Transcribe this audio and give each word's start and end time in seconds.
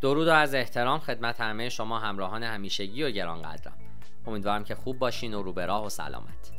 درود 0.00 0.28
و 0.28 0.30
از 0.30 0.54
احترام 0.54 0.98
خدمت 0.98 1.40
همه 1.40 1.68
شما 1.68 1.98
همراهان 1.98 2.42
همیشگی 2.42 3.02
و 3.02 3.10
گرانقدرم. 3.10 3.74
امیدوارم 4.26 4.64
که 4.64 4.74
خوب 4.74 4.98
باشین 4.98 5.34
و 5.34 5.42
رو 5.42 5.52
به 5.52 5.66
راه 5.66 5.86
و 5.86 5.88
سلامت. 5.88 6.52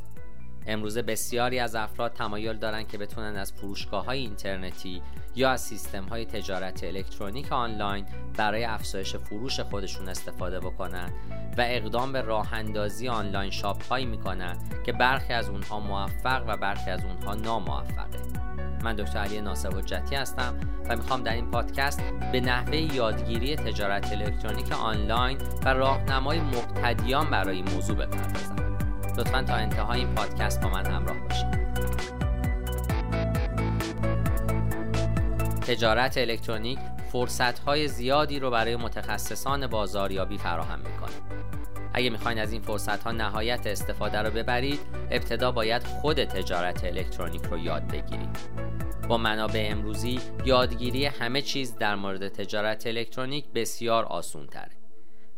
امروزه 0.66 1.02
بسیاری 1.02 1.58
از 1.58 1.74
افراد 1.74 2.12
تمایل 2.12 2.56
دارند 2.56 2.88
که 2.88 2.98
بتونن 2.98 3.36
از 3.36 3.52
فروشگاه 3.52 4.04
های 4.04 4.18
اینترنتی 4.18 5.02
یا 5.36 5.50
از 5.50 5.60
سیستم 5.60 6.04
های 6.04 6.24
تجارت 6.24 6.84
الکترونیک 6.84 7.52
آنلاین 7.52 8.06
برای 8.36 8.64
افزایش 8.64 9.16
فروش 9.16 9.60
خودشون 9.60 10.08
استفاده 10.08 10.60
بکنن 10.60 11.12
و 11.58 11.64
اقدام 11.66 12.12
به 12.12 12.20
راه 12.20 12.54
اندازی 12.54 13.08
آنلاین 13.08 13.50
شاپ 13.50 13.84
هایی 13.84 14.06
می‌کنن 14.06 14.58
که 14.86 14.92
برخی 14.92 15.32
از 15.32 15.48
اونها 15.48 15.80
موفق 15.80 16.44
و 16.48 16.56
برخی 16.56 16.90
از 16.90 17.04
اونها 17.04 17.34
ناموفقه. 17.34 18.51
من 18.82 18.96
دکتر 18.96 19.18
علی 19.18 19.40
ناصر 19.40 19.70
حجتی 19.70 20.16
هستم 20.16 20.54
و 20.88 20.96
می‌خوام 20.96 21.22
در 21.22 21.32
این 21.32 21.50
پادکست 21.50 22.02
به 22.32 22.40
نحوه 22.40 22.76
یادگیری 22.76 23.56
تجارت 23.56 24.12
الکترونیک 24.12 24.72
آنلاین 24.72 25.38
و 25.64 25.68
راهنمای 25.68 26.40
مبتدیان 26.40 27.30
برای 27.30 27.56
این 27.56 27.70
موضوع 27.70 27.96
بپردازم. 27.96 28.56
لطفا 29.18 29.42
تا 29.42 29.54
انتهای 29.54 30.00
این 30.00 30.14
پادکست 30.14 30.60
با 30.60 30.68
من 30.68 30.86
همراه 30.86 31.16
باشید. 31.28 31.62
تجارت 35.60 36.18
الکترونیک 36.18 36.78
فرصت 37.12 37.86
زیادی 37.86 38.38
رو 38.38 38.50
برای 38.50 38.76
متخصصان 38.76 39.66
بازاریابی 39.66 40.38
فراهم 40.38 40.78
می‌کنه. 40.78 41.21
اگه 41.94 42.10
می‌خواین 42.10 42.38
از 42.38 42.52
این 42.52 42.62
فرصت 42.62 43.02
ها 43.02 43.12
نهایت 43.12 43.66
استفاده 43.66 44.18
رو 44.18 44.30
ببرید 44.30 44.80
ابتدا 45.10 45.52
باید 45.52 45.82
خود 45.82 46.24
تجارت 46.24 46.84
الکترونیک 46.84 47.42
رو 47.42 47.58
یاد 47.58 47.82
بگیرید. 47.92 48.38
با 49.08 49.18
منابع 49.18 49.68
امروزی 49.70 50.20
یادگیری 50.44 51.06
همه 51.06 51.42
چیز 51.42 51.76
در 51.76 51.94
مورد 51.94 52.28
تجارت 52.28 52.86
الکترونیک 52.86 53.44
بسیار 53.54 54.04
آسون 54.04 54.46
تره 54.46 54.76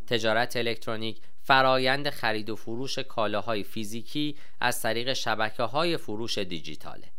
تجارت 0.06 0.56
الکترونیک 0.56 1.20
فرایند 1.40 2.10
خرید 2.10 2.50
و 2.50 2.56
فروش 2.56 2.98
کالاهای 2.98 3.62
فیزیکی 3.62 4.36
از 4.60 4.82
طریق 4.82 5.12
شبکه 5.12 5.62
های 5.62 5.96
فروش 5.96 6.38
دیجیتاله. 6.38 7.12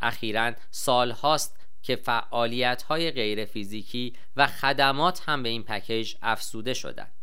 اخیرا 0.00 0.52
سال 0.70 1.10
هاست 1.10 1.60
که 1.82 1.96
فعالیت 1.96 2.82
های 2.82 3.10
غیر 3.10 3.44
فیزیکی 3.44 4.16
و 4.36 4.46
خدمات 4.46 5.22
هم 5.26 5.42
به 5.42 5.48
این 5.48 5.62
پکیج 5.62 6.14
افسوده 6.22 6.74
شدند 6.74 7.21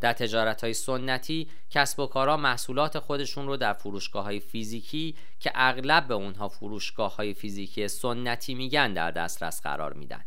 در 0.00 0.12
تجارت 0.12 0.64
های 0.64 0.74
سنتی 0.74 1.48
کسب 1.70 2.00
و 2.00 2.06
کارها 2.06 2.36
محصولات 2.36 2.98
خودشون 2.98 3.46
رو 3.46 3.56
در 3.56 3.72
فروشگاه 3.72 4.24
های 4.24 4.40
فیزیکی 4.40 5.14
که 5.40 5.52
اغلب 5.54 6.08
به 6.08 6.14
اونها 6.14 6.48
فروشگاه 6.48 7.16
های 7.16 7.34
فیزیکی 7.34 7.88
سنتی 7.88 8.54
میگن 8.54 8.92
در 8.92 9.10
دسترس 9.10 9.62
قرار 9.62 9.92
میدن. 9.92 10.24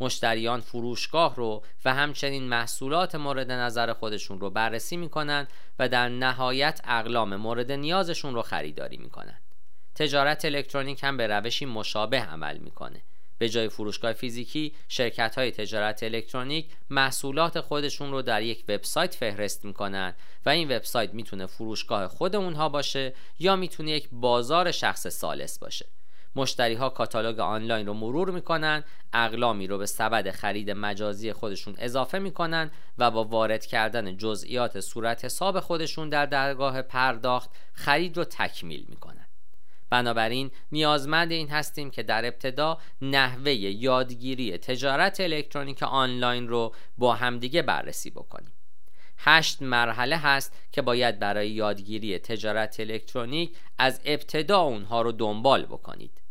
مشتریان 0.00 0.60
فروشگاه 0.60 1.36
رو 1.36 1.62
و 1.84 1.94
همچنین 1.94 2.42
محصولات 2.42 3.14
مورد 3.14 3.50
نظر 3.50 3.92
خودشون 3.92 4.40
رو 4.40 4.50
بررسی 4.50 4.96
می‌کنن 4.96 5.48
و 5.78 5.88
در 5.88 6.08
نهایت 6.08 6.80
اقلام 6.84 7.36
مورد 7.36 7.72
نیازشون 7.72 8.34
رو 8.34 8.42
خریداری 8.42 8.96
می‌کنن. 8.96 9.38
تجارت 9.94 10.44
الکترونیک 10.44 11.04
هم 11.04 11.16
به 11.16 11.26
روشی 11.26 11.64
مشابه 11.64 12.20
عمل 12.20 12.58
می‌کنه. 12.58 13.02
به 13.42 13.48
جای 13.48 13.68
فروشگاه 13.68 14.12
فیزیکی 14.12 14.72
شرکت 14.88 15.34
های 15.38 15.50
تجارت 15.50 16.02
الکترونیک 16.02 16.66
محصولات 16.90 17.60
خودشون 17.60 18.10
رو 18.10 18.22
در 18.22 18.42
یک 18.42 18.64
وبسایت 18.68 19.14
فهرست 19.14 19.64
می‌کنن 19.64 20.14
و 20.46 20.48
این 20.50 20.76
وبسایت 20.76 21.14
می‌تونه 21.14 21.46
فروشگاه 21.46 22.08
خود 22.08 22.36
اونها 22.36 22.68
باشه 22.68 23.14
یا 23.38 23.56
می‌تونه 23.56 23.90
یک 23.90 24.08
بازار 24.12 24.70
شخص 24.70 25.06
سالس 25.06 25.58
باشه. 25.58 25.86
مشتری 26.36 26.74
ها 26.74 26.88
کاتالوگ 26.88 27.40
آنلاین 27.40 27.86
رو 27.86 27.94
مرور 27.94 28.30
می‌کنن 28.30 28.84
اقلامی 29.12 29.66
رو 29.66 29.78
به 29.78 29.86
سبد 29.86 30.30
خرید 30.30 30.70
مجازی 30.70 31.32
خودشون 31.32 31.74
اضافه 31.78 32.18
می‌کنن 32.18 32.70
و 32.98 33.10
با 33.10 33.24
وارد 33.24 33.66
کردن 33.66 34.16
جزئیات 34.16 34.80
صورت 34.80 35.24
حساب 35.24 35.60
خودشون 35.60 36.08
در 36.08 36.26
درگاه 36.26 36.82
پرداخت 36.82 37.50
خرید 37.72 38.16
رو 38.16 38.24
تکمیل 38.24 38.84
می‌کنن. 38.88 39.21
بنابراین 39.92 40.50
نیازمند 40.72 41.32
این 41.32 41.48
هستیم 41.48 41.90
که 41.90 42.02
در 42.02 42.26
ابتدا 42.26 42.78
نحوه 43.02 43.52
یادگیری 43.52 44.58
تجارت 44.58 45.20
الکترونیک 45.20 45.82
آنلاین 45.82 46.48
رو 46.48 46.74
با 46.98 47.14
همدیگه 47.14 47.62
بررسی 47.62 48.10
بکنیم. 48.10 48.52
هشت 49.18 49.62
مرحله 49.62 50.16
هست 50.16 50.52
که 50.72 50.82
باید 50.82 51.18
برای 51.18 51.50
یادگیری 51.50 52.18
تجارت 52.18 52.80
الکترونیک 52.80 53.56
از 53.78 54.00
ابتدا 54.04 54.60
اونها 54.60 55.02
رو 55.02 55.12
دنبال 55.12 55.66
بکنید. 55.66 56.22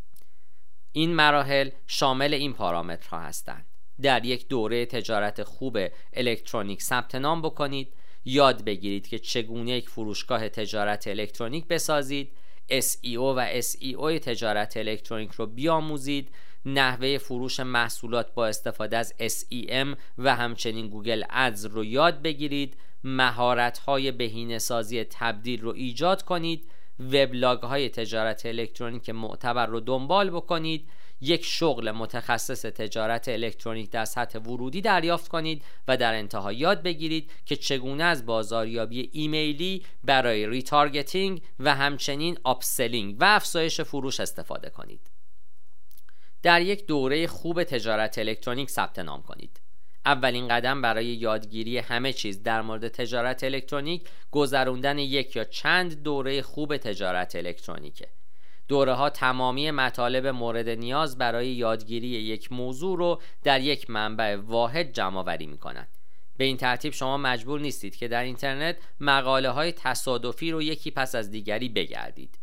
این 0.91 1.13
مراحل 1.13 1.69
شامل 1.87 2.33
این 2.33 2.53
پارامترها 2.53 3.19
هستند. 3.19 3.65
در 4.01 4.25
یک 4.25 4.47
دوره 4.47 4.85
تجارت 4.85 5.43
خوب 5.43 5.77
الکترونیک 6.13 6.81
ثبت 6.81 7.15
نام 7.15 7.41
بکنید. 7.41 7.93
یاد 8.25 8.63
بگیرید 8.63 9.07
که 9.07 9.19
چگونه 9.19 9.71
یک 9.71 9.89
فروشگاه 9.89 10.49
تجارت 10.49 11.07
الکترونیک 11.07 11.67
بسازید. 11.67 12.31
SEO 12.79 13.35
و 13.37 13.61
SEO 13.61 14.19
تجارت 14.19 14.77
الکترونیک 14.77 15.31
رو 15.31 15.45
بیاموزید. 15.45 16.29
نحوه 16.65 17.17
فروش 17.17 17.59
محصولات 17.59 18.33
با 18.33 18.47
استفاده 18.47 18.97
از 18.97 19.13
SEM 19.19 19.97
و 20.17 20.35
همچنین 20.35 20.87
Google 20.89 21.23
Ads 21.29 21.65
رو 21.65 21.85
یاد 21.85 22.21
بگیرید. 22.21 22.77
مهارت 23.03 23.77
های 23.77 24.11
بهینه 24.11 24.59
سازی 24.59 25.03
تبدیل 25.03 25.61
رو 25.61 25.69
ایجاد 25.69 26.23
کنید. 26.23 26.67
وبلاگ 26.99 27.59
های 27.59 27.89
تجارت 27.89 28.45
الکترونیک 28.45 29.09
معتبر 29.09 29.65
رو 29.65 29.79
دنبال 29.79 30.29
بکنید. 30.29 30.89
یک 31.21 31.45
شغل 31.45 31.91
متخصص 31.91 32.61
تجارت 32.61 33.27
الکترونیک 33.27 33.89
در 33.89 34.05
سطح 34.05 34.39
ورودی 34.39 34.81
دریافت 34.81 35.27
کنید 35.27 35.63
و 35.87 35.97
در 35.97 36.13
انتها 36.13 36.53
یاد 36.53 36.83
بگیرید 36.83 37.31
که 37.45 37.55
چگونه 37.55 38.03
از 38.03 38.25
بازاریابی 38.25 39.09
ایمیلی 39.13 39.85
برای 40.03 40.47
retargeting 40.47 41.41
و 41.59 41.75
همچنین 41.75 42.37
upselling 42.43 43.15
و 43.19 43.23
افزایش 43.23 43.81
فروش 43.81 44.19
استفاده 44.19 44.69
کنید. 44.69 45.11
در 46.43 46.61
یک 46.61 46.85
دوره 46.85 47.27
خوب 47.27 47.63
تجارت 47.63 48.17
الکترونیک 48.17 48.69
ثبت 48.69 48.99
نام 48.99 49.21
کنید. 49.21 49.61
اولین 50.05 50.47
قدم 50.47 50.81
برای 50.81 51.05
یادگیری 51.05 51.77
همه 51.77 52.13
چیز 52.13 52.43
در 52.43 52.61
مورد 52.61 52.87
تجارت 52.87 53.43
الکترونیک 53.43 54.07
گذراندن 54.31 54.97
یک 54.99 55.35
یا 55.35 55.43
چند 55.43 56.03
دوره 56.03 56.41
خوب 56.41 56.77
تجارت 56.77 57.35
الکترونیکه. 57.35 58.07
دوره 58.71 58.93
ها 58.93 59.09
تمامی 59.09 59.71
مطالب 59.71 60.27
مورد 60.27 60.69
نیاز 60.69 61.17
برای 61.17 61.47
یادگیری 61.47 62.07
یک 62.07 62.51
موضوع 62.51 62.97
رو 62.97 63.21
در 63.43 63.61
یک 63.61 63.89
منبع 63.89 64.35
واحد 64.35 64.93
جمع 64.93 65.19
آوری 65.19 65.45
می 65.45 65.57
کنند. 65.57 65.87
به 66.37 66.43
این 66.43 66.57
ترتیب 66.57 66.93
شما 66.93 67.17
مجبور 67.17 67.59
نیستید 67.59 67.95
که 67.95 68.07
در 68.07 68.23
اینترنت 68.23 68.77
مقاله 68.99 69.49
های 69.49 69.71
تصادفی 69.71 70.51
رو 70.51 70.61
یکی 70.61 70.91
پس 70.91 71.15
از 71.15 71.31
دیگری 71.31 71.69
بگردید. 71.69 72.39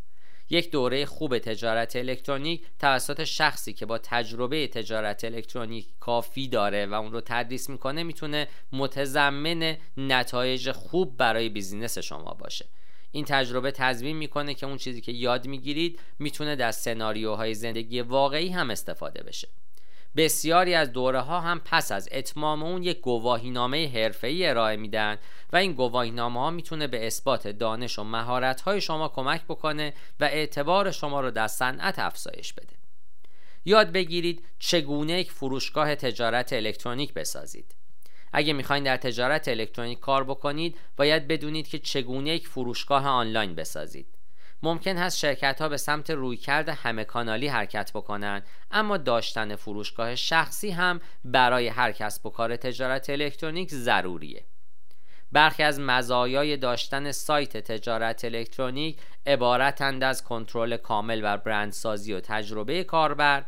یک 0.50 0.70
دوره 0.70 1.06
خوب 1.06 1.38
تجارت 1.38 1.96
الکترونیک 1.96 2.66
توسط 2.78 3.24
شخصی 3.24 3.72
که 3.72 3.86
با 3.86 3.98
تجربه 3.98 4.66
تجارت 4.66 5.24
الکترونیک 5.24 5.86
کافی 6.00 6.48
داره 6.48 6.86
و 6.86 6.94
اون 6.94 7.12
رو 7.12 7.20
تدریس 7.20 7.70
می‌کنه 7.70 8.02
می‌تونه 8.02 8.48
متضمن 8.72 9.76
نتایج 9.96 10.72
خوب 10.72 11.16
برای 11.16 11.48
business 11.48 11.98
شما 11.98 12.36
باشه 12.40 12.66
این 13.10 13.24
تجربه 13.24 13.70
تضمین 13.70 14.16
می‌کنه 14.16 14.54
که 14.54 14.66
اون 14.66 14.76
چیزی 14.76 15.00
که 15.00 15.12
یاد 15.12 15.46
می‌گیرید 15.46 16.00
می‌تونه 16.18 16.56
در 16.56 16.70
سناریوهای 16.70 17.54
زندگی 17.54 18.00
واقعی 18.00 18.48
هم 18.48 18.70
استفاده 18.70 19.22
بشه. 19.22 19.48
بسیاری 20.16 20.74
از 20.74 20.92
دوره 20.92 21.20
ها 21.20 21.40
هم 21.40 21.60
پس 21.64 21.92
از 21.92 22.08
اتمام 22.12 22.62
اون 22.62 22.82
یک 22.82 23.00
گواهینامه 23.00 23.88
حرفه‌ای 23.94 24.46
ارائه 24.46 24.76
میدن 24.76 25.18
و 25.52 25.56
این 25.56 25.72
گواهینامه 25.72 26.40
ها 26.40 26.50
می‌تونه 26.50 26.86
به 26.86 27.06
اثبات 27.06 27.48
دانش 27.48 27.98
و 27.98 28.04
مهارت 28.04 28.60
های 28.60 28.80
شما 28.80 29.08
کمک 29.08 29.44
بکنه 29.44 29.94
و 30.20 30.24
اعتبار 30.24 30.90
شما 30.90 31.20
رو 31.20 31.30
در 31.30 31.48
صنعت 31.48 31.98
افزایش 31.98 32.52
بده. 32.52 32.76
یاد 33.64 33.92
بگیرید 33.92 34.44
چگونه 34.58 35.20
یک 35.20 35.32
فروشگاه 35.32 35.94
تجارت 35.94 36.52
الکترونیک 36.52 37.14
بسازید. 37.14 37.74
اگه 38.38 38.52
می‌خواین 38.52 38.84
در 38.84 38.96
تجارت 38.96 39.48
الکترونیک 39.48 40.00
کار 40.00 40.24
بکنید 40.24 40.76
باید 40.96 41.28
بدونید 41.28 41.68
که 41.68 41.78
چگونه 41.78 42.30
یک 42.30 42.48
فروشگاه 42.48 43.06
آنلاین 43.06 43.54
بسازید. 43.54 44.06
ممکن 44.62 44.96
هست 44.96 45.18
شرکت 45.18 45.60
ها 45.60 45.68
به 45.68 45.76
سمت 45.76 46.10
رویکرد 46.10 46.68
همه 46.68 47.04
کانالی 47.04 47.48
حرکت 47.48 47.90
بکنند 47.94 48.46
اما 48.70 48.96
داشتن 48.96 49.56
فروشگاه 49.56 50.14
شخصی 50.14 50.70
هم 50.70 51.00
برای 51.24 51.68
هر 51.68 51.92
کسب 51.92 52.26
و 52.26 52.30
کار 52.30 52.56
تجارت 52.56 53.10
الکترونیک 53.10 53.70
ضروریه. 53.70 54.44
برخی 55.32 55.62
از 55.62 55.80
مزایای 55.80 56.56
داشتن 56.56 57.12
سایت 57.12 57.56
تجارت 57.56 58.24
الکترونیک 58.24 58.98
عبارتند 59.26 60.04
از 60.04 60.24
کنترل 60.24 60.76
کامل 60.76 61.20
و 61.24 61.36
برندسازی 61.36 62.12
و 62.12 62.20
تجربه 62.20 62.84
کاربر. 62.84 63.44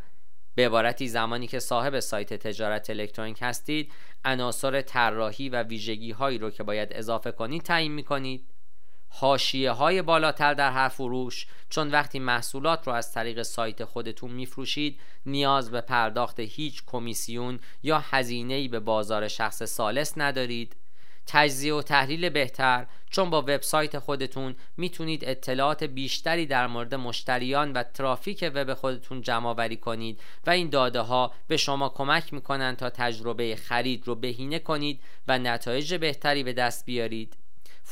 به 0.55 0.67
عبارتی 0.67 1.09
زمانی 1.09 1.47
که 1.47 1.59
صاحب 1.59 2.01
سایت 2.01 2.35
تجارت 2.35 2.91
الکترونیک 2.91 3.39
هستید 3.41 3.93
عناصر 4.25 4.83
طراحی 4.83 5.49
و 5.49 5.63
ویژگی 5.63 6.11
هایی 6.13 6.39
رو 6.39 6.51
که 6.51 6.63
باید 6.63 6.89
اضافه 6.93 7.33
کنید 7.33 7.63
تعیین 7.63 7.93
می 7.93 8.03
کنید 8.03 8.47
حاشیه 9.09 9.71
های 9.71 10.03
بالاتر 10.03 10.55
در 10.55 10.73
هر 10.73 10.89
فروش. 10.89 11.47
چون 11.69 11.91
وقتی 11.91 12.19
محصولات 12.19 12.87
رو 12.87 12.93
از 12.93 13.13
طریق 13.13 13.43
سایت 13.43 13.85
خودتون 13.85 14.31
میفروشید 14.31 15.01
نیاز 15.27 15.71
به 15.71 15.81
پرداخت 15.81 16.41
هیچ 16.41 16.83
کمیسیون 16.87 17.61
یا 17.83 17.99
هزینه‌ای 17.99 18.69
به 18.69 18.81
بازار 18.81 19.29
شخص 19.29 19.63
سالس 19.63 20.13
ندارید. 20.17 20.77
تجزیه 21.27 21.75
و 21.75 21.83
تحلیل 21.83 22.29
بهتر. 22.29 22.87
چون 23.11 23.31
با 23.31 23.43
وبسایت 23.43 23.99
خودتون 23.99 24.57
می‌تونید 24.77 25.25
اطلاعات 25.25 25.85
بیشتری 25.85 26.47
در 26.47 26.67
مورد 26.67 26.95
مشتریان 26.95 27.73
و 27.73 27.83
ترافیک 27.83 28.51
وب 28.55 28.75
خودتون 28.75 29.23
جمع 29.23 29.49
آوری 29.49 29.77
کنید 29.77 30.21
و 30.47 30.51
این 30.51 30.71
داده 30.71 31.01
ها 31.01 31.33
به 31.49 31.57
شما 31.57 31.89
کمک 31.89 32.33
می‌کنند 32.33 32.77
تا 32.77 32.91
تجربه 32.91 33.57
خرید 33.57 34.09
رو 34.09 34.15
بهینه 34.15 34.59
کنید 34.59 35.01
و 35.29 35.39
نتایج 35.39 35.95
بهتری 35.95 36.43
به 36.43 36.53
دست 36.53 36.87
بیارید. 36.87 37.37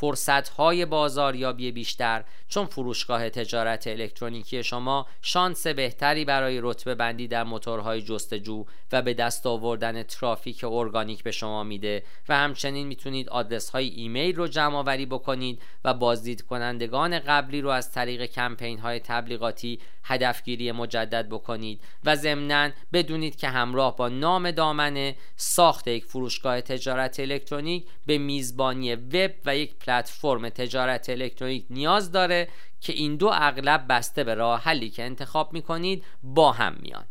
فرصتهای 0.01 0.85
بازاریابی 0.85 1.73
بیشتر 1.73 2.25
چون 2.49 2.67
فروشگاه 2.67 3.31
تجارت 3.31 3.87
الکترونیکی 3.87 4.63
شما 4.63 5.07
شانس 5.23 5.67
بهتری 5.67 6.25
برای 6.25 6.61
رتبه 6.63 6.95
بندی 6.95 7.29
در 7.29 7.45
موتورهای 7.45 8.03
جستجو 8.03 8.65
و 8.93 9.03
به 9.03 9.15
دست 9.15 9.47
آوردن 9.47 10.03
ترافیک 10.03 10.65
ارگانیک 10.65 11.23
به 11.23 11.31
شما 11.31 11.63
میده 11.63 12.03
و 12.29 12.37
همچنین 12.37 12.87
می‌تونید 12.87 13.29
آدرس 13.29 13.71
های 13.71 13.89
ایمیل 13.89 14.37
رو 14.37 14.49
جمع 14.49 14.77
آوری 14.77 15.07
بکنید 15.07 15.63
و 15.85 15.95
بازدید 15.95 16.43
کنندگان 16.43 17.19
قبلی 17.19 17.61
رو 17.61 17.69
از 17.69 17.93
طریق 17.93 18.25
کمپین 18.25 18.79
های 18.79 19.01
تبلیغاتی 19.01 19.81
هدفگیری 20.05 20.73
مجدد 20.73 21.29
بکنید 21.29 21.81
و 22.05 22.17
ضمنا 22.17 22.71
بدونید 22.93 23.37
که 23.37 23.49
همراه 23.49 23.97
با 23.97 24.09
نام 24.09 24.51
دامنه 24.51 25.17
ساخت 25.37 25.89
یک 25.89 26.05
فروشگاه 26.05 26.61
تجارت 26.61 27.21
الکترونیک 27.21 27.85
به 28.07 28.19
میزبانی 28.19 28.95
وب 28.95 29.31
و 29.45 29.57
یک 29.57 29.79
پلتفرم 29.89 30.49
تجارت 30.49 31.11
الکترونیک 31.11 31.67
نیاز 31.71 32.13
داره 32.13 32.49
که 32.81 32.93
این 32.93 33.17
دو 33.17 33.31
اغلب 33.33 33.85
بسته 33.89 34.25
به 34.25 34.35
راه 34.35 34.61
حلی 34.63 34.91
که 34.91 35.05
انتخاب 35.05 35.53
می‌کنید 35.53 36.05
با 36.23 36.53
هم 36.53 36.77
میان. 36.81 37.05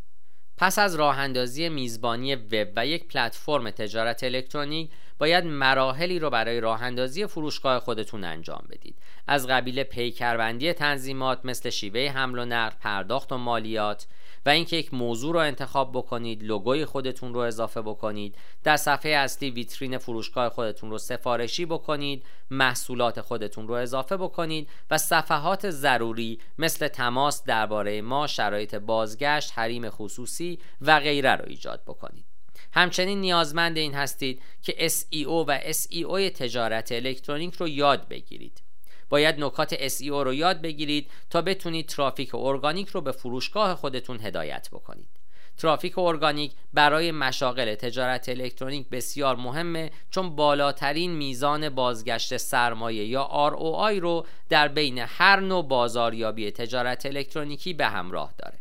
پس 0.58 0.80
از 0.80 0.96
راه 0.96 1.20
اندازی 1.20 1.70
میزبانی 1.70 2.36
وب 2.36 2.68
و 2.76 2.86
یک 2.86 3.08
پلتفرم 3.08 3.70
تجارت 3.70 4.24
الکترونیک 4.24 4.90
باید 5.20 5.46
مراحلی 5.46 6.20
رو 6.20 6.30
برای 6.30 6.60
راه 6.60 6.84
اندازی 6.84 7.28
فروشگاه 7.28 7.80
خودتون 7.80 8.24
انجام 8.24 8.64
بدید. 8.70 8.96
از 9.28 9.48
قبیل 9.48 9.84
پیکربندی 9.84 10.74
تنظیمات 10.74 11.40
مثل 11.44 11.70
شیوه 11.70 12.12
حمل 12.16 12.40
و 12.40 12.46
نقل 12.46 12.76
پرداخت 12.80 13.32
و 13.32 13.38
مالیات 13.38 14.08
و 14.48 14.50
اینکه 14.50 14.76
یک 14.76 14.94
موضوع 14.94 15.34
رو 15.34 15.40
انتخاب 15.40 15.92
بکنید 15.92 16.44
لوگوی 16.44 16.86
خودتون 16.86 17.34
رو 17.34 17.40
اضافه 17.40 17.82
بکنید 17.82 18.36
در 18.64 18.78
صفحه 18.78 19.12
اصلی 19.12 19.50
ویترین 19.50 19.98
فروشگاه 19.98 20.50
خودتون 20.50 20.90
رو 20.90 20.98
سفارشی 20.98 21.66
بکنید 21.66 22.24
محصولات 22.52 23.22
خودتون 23.22 23.68
رو 23.68 23.74
اضافه 23.74 24.18
بکنید 24.18 24.70
و 24.92 24.98
صفحات 24.98 25.70
ضروری 25.70 26.40
مثل 26.58 26.88
تماس 26.88 27.44
درباره 27.44 28.02
ما 28.02 28.28
شرایط 28.28 28.76
بازگشت 28.76 29.52
حریم 29.56 29.90
خصوصی 29.90 30.60
و 30.82 31.00
غیره 31.00 31.36
رو 31.36 31.46
ایجاد 31.48 31.82
بکنید. 31.88 32.26
همچنین 32.74 33.22
نیازمند 33.22 33.78
این 33.78 33.94
هستید 33.94 34.42
که 34.62 34.90
SEO 34.90 35.46
و 35.48 35.60
SEO 35.60 36.32
تجارت 36.36 36.92
الکترونیک 36.92 37.56
رو 37.56 37.68
یاد 37.68 38.08
بگیرید. 38.08 38.67
باید 39.10 39.44
نکات 39.44 39.88
SEO 39.88 40.02
رو 40.02 40.34
یاد 40.34 40.62
بگیرید 40.62 41.12
تا 41.30 41.42
بتونید 41.42 41.86
ترافیک 41.86 42.36
ارگانیک 42.36 42.90
رو 42.90 43.02
به 43.02 43.12
فروشگاه 43.12 43.76
خودتون 43.76 44.20
هدایت 44.22 44.70
بکنید. 44.72 45.10
ترافیک 45.58 45.98
ارگانیک 45.98 46.52
برای 46.74 47.12
مشاغل 47.12 47.76
تجارت 47.76 48.30
الکترونیک 48.30 48.90
بسیار 48.90 49.36
مهمه 49.36 49.92
چون 50.10 50.36
بالاترین 50.36 51.12
میزان 51.12 51.70
بازگشت 51.70 52.38
سرمایه 52.38 53.06
یا 53.06 53.52
ROI 53.52 54.00
رو 54.00 54.26
در 54.50 54.68
بین 54.68 54.98
هر 54.98 55.40
نوع 55.40 55.68
بازاریابی 55.68 56.52
تجارت 56.52 57.06
الکترونیکی 57.06 57.74
به 57.74 57.86
همراه 57.88 58.34
داره. 58.38 58.60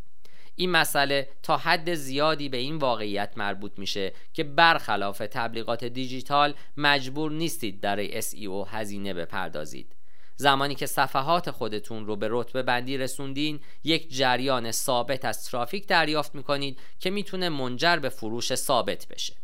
این 0.56 0.70
مسئله 0.70 1.28
تا 1.42 1.56
حد 1.56 1.94
زیادی 1.94 2.48
به 2.48 2.56
این 2.56 2.76
واقعیت 2.76 3.32
مربوط 3.36 3.78
میشه 3.78 4.12
که 4.34 4.44
برخلاف 4.44 5.18
تبلیغات 5.18 5.84
دیجیتال 5.84 6.54
مجبور 6.76 7.32
نیستید 7.32 7.80
برای 7.80 8.22
SEO 8.22 8.68
هزینه 8.68 9.14
بپردازید. 9.14 9.95
زمانی 10.36 10.74
که 10.74 10.86
صفحات 10.86 11.50
خودتون 11.50 12.06
رو 12.06 12.16
به 12.16 12.28
رتبه 12.30 12.62
بندی 12.62 12.98
رسوندین 12.98 13.60
یک 13.84 14.16
جریان 14.16 14.70
ثابت 14.72 15.24
از 15.24 15.44
ترافیک 15.44 15.86
دریافت 15.86 16.34
می‌کنید 16.34 16.78
که 17.00 17.10
می‌تونه 17.10 17.48
منجر 17.48 17.96
به 17.96 18.08
فروش 18.08 18.54
ثابت 18.54 19.06
بشه. 19.08 19.36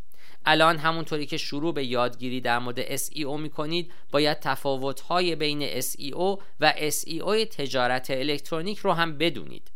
الان 0.45 0.79
همونطوری 0.79 1.27
که 1.27 1.37
شروع 1.37 1.75
به 1.75 1.85
یادگیری 1.85 2.41
در 2.41 2.59
مورد 2.59 2.97
SEO 2.97 3.39
می‌کنید 3.39 3.93
باید 4.11 4.41
تفاوت‌های 4.41 5.37
بین 5.37 5.81
SEO 5.81 6.39
و 6.61 6.73
SEO 6.91 7.45
تجارت 7.57 8.11
الکترونیک 8.11 8.79
رو 8.79 8.93
هم 8.93 9.19
بدونید. 9.19 9.71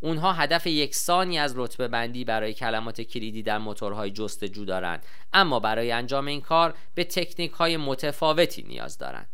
اونها 0.00 0.32
هدف 0.32 0.66
یکسانی 0.66 1.38
از 1.38 1.54
رتبه 1.56 1.88
بندی 1.88 2.24
برای 2.24 2.54
کلمات 2.54 3.00
کلیدی 3.00 3.42
در 3.42 3.58
موتورهای 3.58 4.10
جستجو 4.10 4.64
دارند 4.64 5.06
اما 5.32 5.60
برای 5.60 5.92
انجام 5.92 6.26
این 6.26 6.40
کار 6.40 6.74
به 6.94 7.04
تکنیک 7.04 7.52
های 7.52 7.76
متفاوتی 7.76 8.62
نیاز 8.62 8.98
دارند 8.98 9.28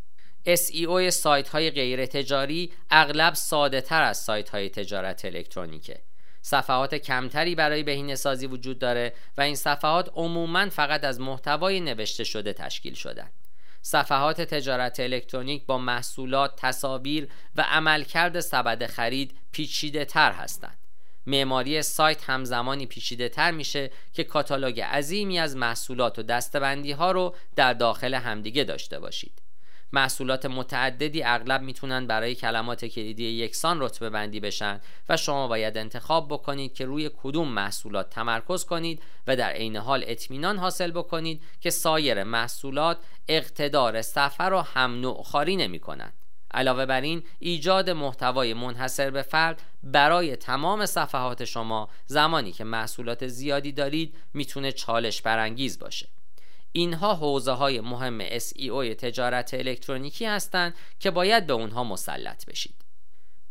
SEO 0.56 1.08
سایت 1.08 1.48
های 1.48 1.70
غیر 1.70 2.06
تجاری 2.06 2.72
اغلب 2.90 3.34
ساده 3.34 3.80
تر 3.80 4.02
از 4.02 4.18
سایت 4.18 4.50
های 4.50 4.68
تجارت 4.68 5.24
الکترونیکه 5.24 6.02
صفحات 6.42 6.94
کمتری 6.94 7.54
برای 7.54 7.82
بهینه 7.82 8.14
سازی 8.14 8.46
وجود 8.46 8.78
داره 8.78 9.14
و 9.38 9.40
این 9.40 9.54
صفحات 9.54 10.10
عموما 10.14 10.68
فقط 10.68 11.04
از 11.04 11.20
محتوای 11.20 11.80
نوشته 11.80 12.24
شده 12.24 12.52
تشکیل 12.52 12.94
شدن 12.94 13.30
صفحات 13.82 14.40
تجارت 14.40 15.00
الکترونیک 15.00 15.66
با 15.66 15.78
محصولات، 15.78 16.54
تصاویر 16.56 17.28
و 17.56 17.64
عملکرد 17.68 18.40
سبد 18.40 18.86
خرید 18.86 19.38
پیچیده 19.52 20.04
تر 20.04 20.32
هستند. 20.32 20.78
معماری 21.26 21.82
سایت 21.82 22.30
همزمانی 22.30 22.86
پیچیده 22.86 23.28
تر 23.28 23.50
میشه 23.50 23.90
که 24.12 24.24
کاتالوگ 24.24 24.80
عظیمی 24.80 25.38
از 25.38 25.56
محصولات 25.56 26.18
و 26.18 26.22
دستبندی 26.22 26.92
ها 26.92 27.12
رو 27.12 27.36
در 27.56 27.72
داخل 27.72 28.14
همدیگه 28.14 28.64
داشته 28.64 28.98
باشید. 28.98 29.47
محصولات 29.92 30.46
متعددی 30.46 31.22
اغلب 31.22 31.62
می‌تونن 31.62 32.06
برای 32.06 32.34
کلمات 32.34 32.84
کلیدی 32.84 33.24
یکسان 33.24 33.80
رتبه 33.80 34.10
بندی 34.10 34.40
بشن 34.40 34.80
و 35.08 35.16
شما 35.16 35.48
باید 35.48 35.78
انتخاب 35.78 36.28
بکنید 36.28 36.74
که 36.74 36.84
روی 36.84 37.10
کدوم 37.22 37.48
محصولات 37.48 38.10
تمرکز 38.10 38.64
کنید 38.64 39.02
و 39.26 39.36
در 39.36 39.50
عین 39.50 39.76
حال 39.76 40.04
اطمینان 40.06 40.58
حاصل 40.58 40.90
بکنید 40.90 41.42
که 41.60 41.70
سایر 41.70 42.24
محصولات 42.24 42.98
اقتدار 43.28 44.02
سفر 44.02 44.50
رو 44.50 44.60
هم 44.60 45.00
نوع 45.00 45.22
خاری 45.22 45.56
نمی 45.56 45.78
کنند. 45.78 46.12
علاوه 46.54 46.86
بر 46.86 47.00
این 47.00 47.22
ایجاد 47.38 47.90
محتوای 47.90 48.54
منحصر 48.54 49.10
به 49.10 49.22
فرد 49.22 49.62
برای 49.82 50.36
تمام 50.36 50.86
صفحات 50.86 51.44
شما 51.44 51.88
زمانی 52.06 52.52
که 52.52 52.64
محصولات 52.64 53.26
زیادی 53.26 53.72
دارید 53.72 54.14
می‌تونه 54.34 54.72
چالش 54.72 55.22
برانگیز 55.22 55.78
باشه 55.78 56.08
اینها 56.72 57.14
حوزه 57.14 57.52
های 57.52 57.80
مهم 57.80 58.28
SEO 58.28 58.94
تجارت 58.98 59.54
الکترونیکی 59.54 60.24
هستند 60.24 60.74
که 61.00 61.10
باید 61.10 61.46
به 61.46 61.52
اونها 61.52 61.84
مسلط 61.84 62.46
بشید. 62.46 62.74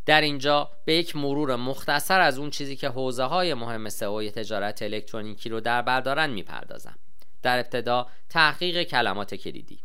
در 0.06 0.22
اینجا 0.22 0.70
به 0.86 0.94
یک 0.94 1.16
مرور 1.16 1.56
مختصر 1.56 2.20
از 2.20 2.38
اون 2.38 2.50
چیزی 2.50 2.76
که 2.76 2.90
حوزه 2.90 3.24
های 3.24 3.54
مهم 3.54 3.90
SEO 3.90 4.32
تجارت 4.32 4.82
الکترونیکی 4.82 5.50
رو 5.50 5.60
در 5.60 5.82
بردارن 5.82 6.30
می‌پردازم. 6.30 6.96
در 7.42 7.60
ابتدا 7.60 8.08
تحقیق 8.30 8.84
کلمات 8.84 9.36
کلیدی. 9.36 9.80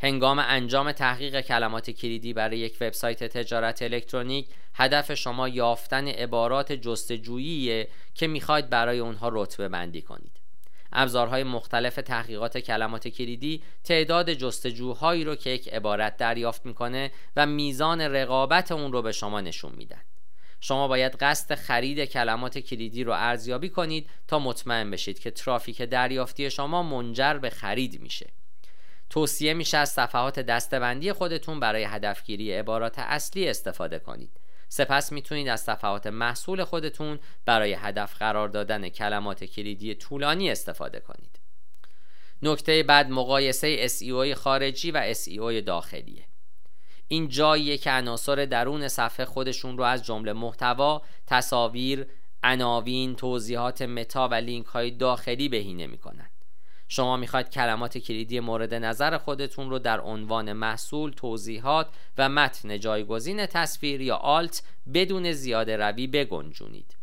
هنگام 0.00 0.38
انجام 0.38 0.92
تحقیق 0.92 1.40
کلمات 1.40 1.90
کلیدی 1.90 2.32
برای 2.32 2.58
یک 2.58 2.76
وبسایت 2.80 3.24
تجارت 3.24 3.82
الکترونیک 3.82 4.48
هدف 4.74 5.14
شما 5.14 5.48
یافتن 5.48 6.08
عبارات 6.08 6.72
جستجویی 6.72 7.86
که 8.14 8.26
می‌خواید 8.26 8.70
برای 8.70 8.98
اونها 8.98 9.30
رتبه 9.32 9.68
بندی 9.68 10.02
کنید. 10.02 10.40
ابزارهای 10.92 11.42
مختلف 11.42 11.94
تحقیقات 11.94 12.58
کلمات 12.58 13.08
کلیدی 13.08 13.62
تعداد 13.84 14.32
جستجوهایی 14.32 15.24
رو 15.24 15.34
که 15.34 15.50
یک 15.50 15.68
عبارت 15.68 16.16
دریافت 16.16 16.66
می‌کنه 16.66 17.10
و 17.36 17.46
میزان 17.46 18.00
رقابت 18.00 18.72
اون 18.72 18.92
رو 18.92 19.02
به 19.02 19.12
شما 19.12 19.40
نشون 19.40 19.72
میدن 19.76 20.00
شما 20.60 20.88
باید 20.88 21.16
قصد 21.16 21.54
خرید 21.54 22.04
کلمات 22.04 22.58
کلیدی 22.58 23.04
رو 23.04 23.12
ارزیابی 23.12 23.68
کنید 23.68 24.10
تا 24.28 24.38
مطمئن 24.38 24.90
بشید 24.90 25.18
که 25.18 25.30
ترافیک 25.30 25.82
دریافتی 25.82 26.50
شما 26.50 26.82
منجر 26.82 27.34
به 27.34 27.50
خرید 27.50 28.00
میشه. 28.00 28.30
توصیه 29.10 29.54
میشه 29.54 29.78
از 29.78 29.88
صفحات 29.88 30.40
دستبندی 30.40 31.12
خودتون 31.12 31.60
برای 31.60 31.84
هدفگیری 31.84 32.52
عبارات 32.52 32.98
اصلی 32.98 33.48
استفاده 33.48 33.98
کنید. 33.98 34.30
سپس 34.68 35.12
می‌تونید 35.12 35.48
از 35.48 35.60
صفحات 35.60 36.06
محصول 36.06 36.64
خودتون 36.64 37.18
برای 37.44 37.72
هدف 37.72 38.16
قرار 38.16 38.48
دادن 38.48 38.88
کلمات 38.88 39.44
کلیدی 39.44 39.94
طولانی 39.94 40.50
استفاده 40.50 41.00
کنید. 41.00 41.40
نکته 42.42 42.82
بعد 42.82 43.10
مقایسه 43.10 43.88
SEO 43.88 44.34
خارجی 44.34 44.90
و 44.90 45.14
SEO 45.14 45.62
داخلیه. 45.66 46.24
این 47.08 47.28
جاییه 47.28 47.78
که 47.78 47.90
عناصر 47.90 48.44
درون 48.44 48.88
صفحه 48.88 49.26
خودشون 49.26 49.78
رو 49.78 49.84
از 49.84 50.04
جمله 50.04 50.32
محتوا، 50.32 51.02
تصاویر، 51.26 52.06
عناوین، 52.42 53.16
توضیحات 53.16 53.82
متا 53.82 54.28
و 54.28 54.34
لینک 54.34 54.66
های 54.66 54.90
داخلی 54.90 55.48
بهینه 55.48 55.86
می‌کنن. 55.86 56.30
شما 56.88 57.16
می‌خواید 57.16 57.50
کلمات 57.50 57.98
کلیدی 57.98 58.40
مورد 58.40 58.74
نظر 58.74 59.18
خودتون 59.18 59.70
رو 59.70 59.78
در 59.78 60.00
عنوان 60.00 60.52
محصول، 60.52 61.10
توضیحات 61.10 61.88
و 62.18 62.28
متن 62.28 62.80
جایگزین 62.80 63.46
تصویر 63.46 64.00
یا 64.00 64.16
آلت 64.16 64.62
بدون 64.94 65.32
زیاده 65.32 65.76
روی 65.76 66.06
بگنجونید. 66.06 66.96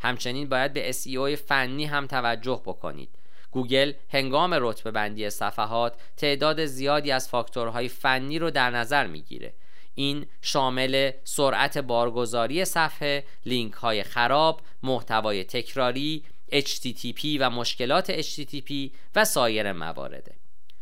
همچنین 0.00 0.48
باید 0.48 0.72
به 0.72 0.92
SEO 0.92 1.36
فنی 1.36 1.84
هم 1.84 2.06
توجه 2.06 2.62
بکنید. 2.64 3.18
گوگل 3.50 3.92
هنگام 4.08 4.56
رتبه 4.60 4.90
بندی 4.90 5.30
صفحات 5.30 5.94
تعداد 6.16 6.64
زیادی 6.64 7.12
از 7.12 7.28
فاکتورهای 7.28 7.88
فنی 7.88 8.38
رو 8.38 8.50
در 8.50 8.70
نظر 8.70 9.06
می‌گیره 9.06 9.54
این 9.94 10.26
شامل 10.42 11.10
سرعت 11.24 11.78
بارگذاری 11.78 12.64
صفحه، 12.64 13.24
لینک 13.46 13.72
های 13.72 14.02
خراب، 14.02 14.60
محتوای 14.82 15.44
تکراری، 15.44 16.24
HTTP 16.52 17.36
و 17.40 17.50
مشکلات 17.50 18.22
HTTP 18.22 18.90
و 19.14 19.24
سایر 19.24 19.72
موارده. 19.72 20.34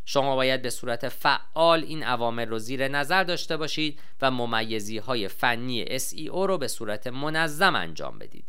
شما 0.05 0.37
باید 0.37 0.63
به 0.63 0.71
صورت 0.71 1.09
فعال 1.09 1.85
این 1.85 2.03
عوامل 2.03 2.49
رو 2.49 2.59
زیر 2.59 2.89
نظر 2.89 3.25
داشته 3.25 3.57
باشید 3.57 4.01
و 4.23 4.31
ممیزی 4.31 4.99
های 4.99 5.29
فنی 5.29 5.99
SEO 5.99 6.47
رو 6.47 6.59
به 6.59 6.69
صورت 6.69 7.07
منظم 7.07 7.75
انجام 7.75 8.19
بدید. 8.19 8.49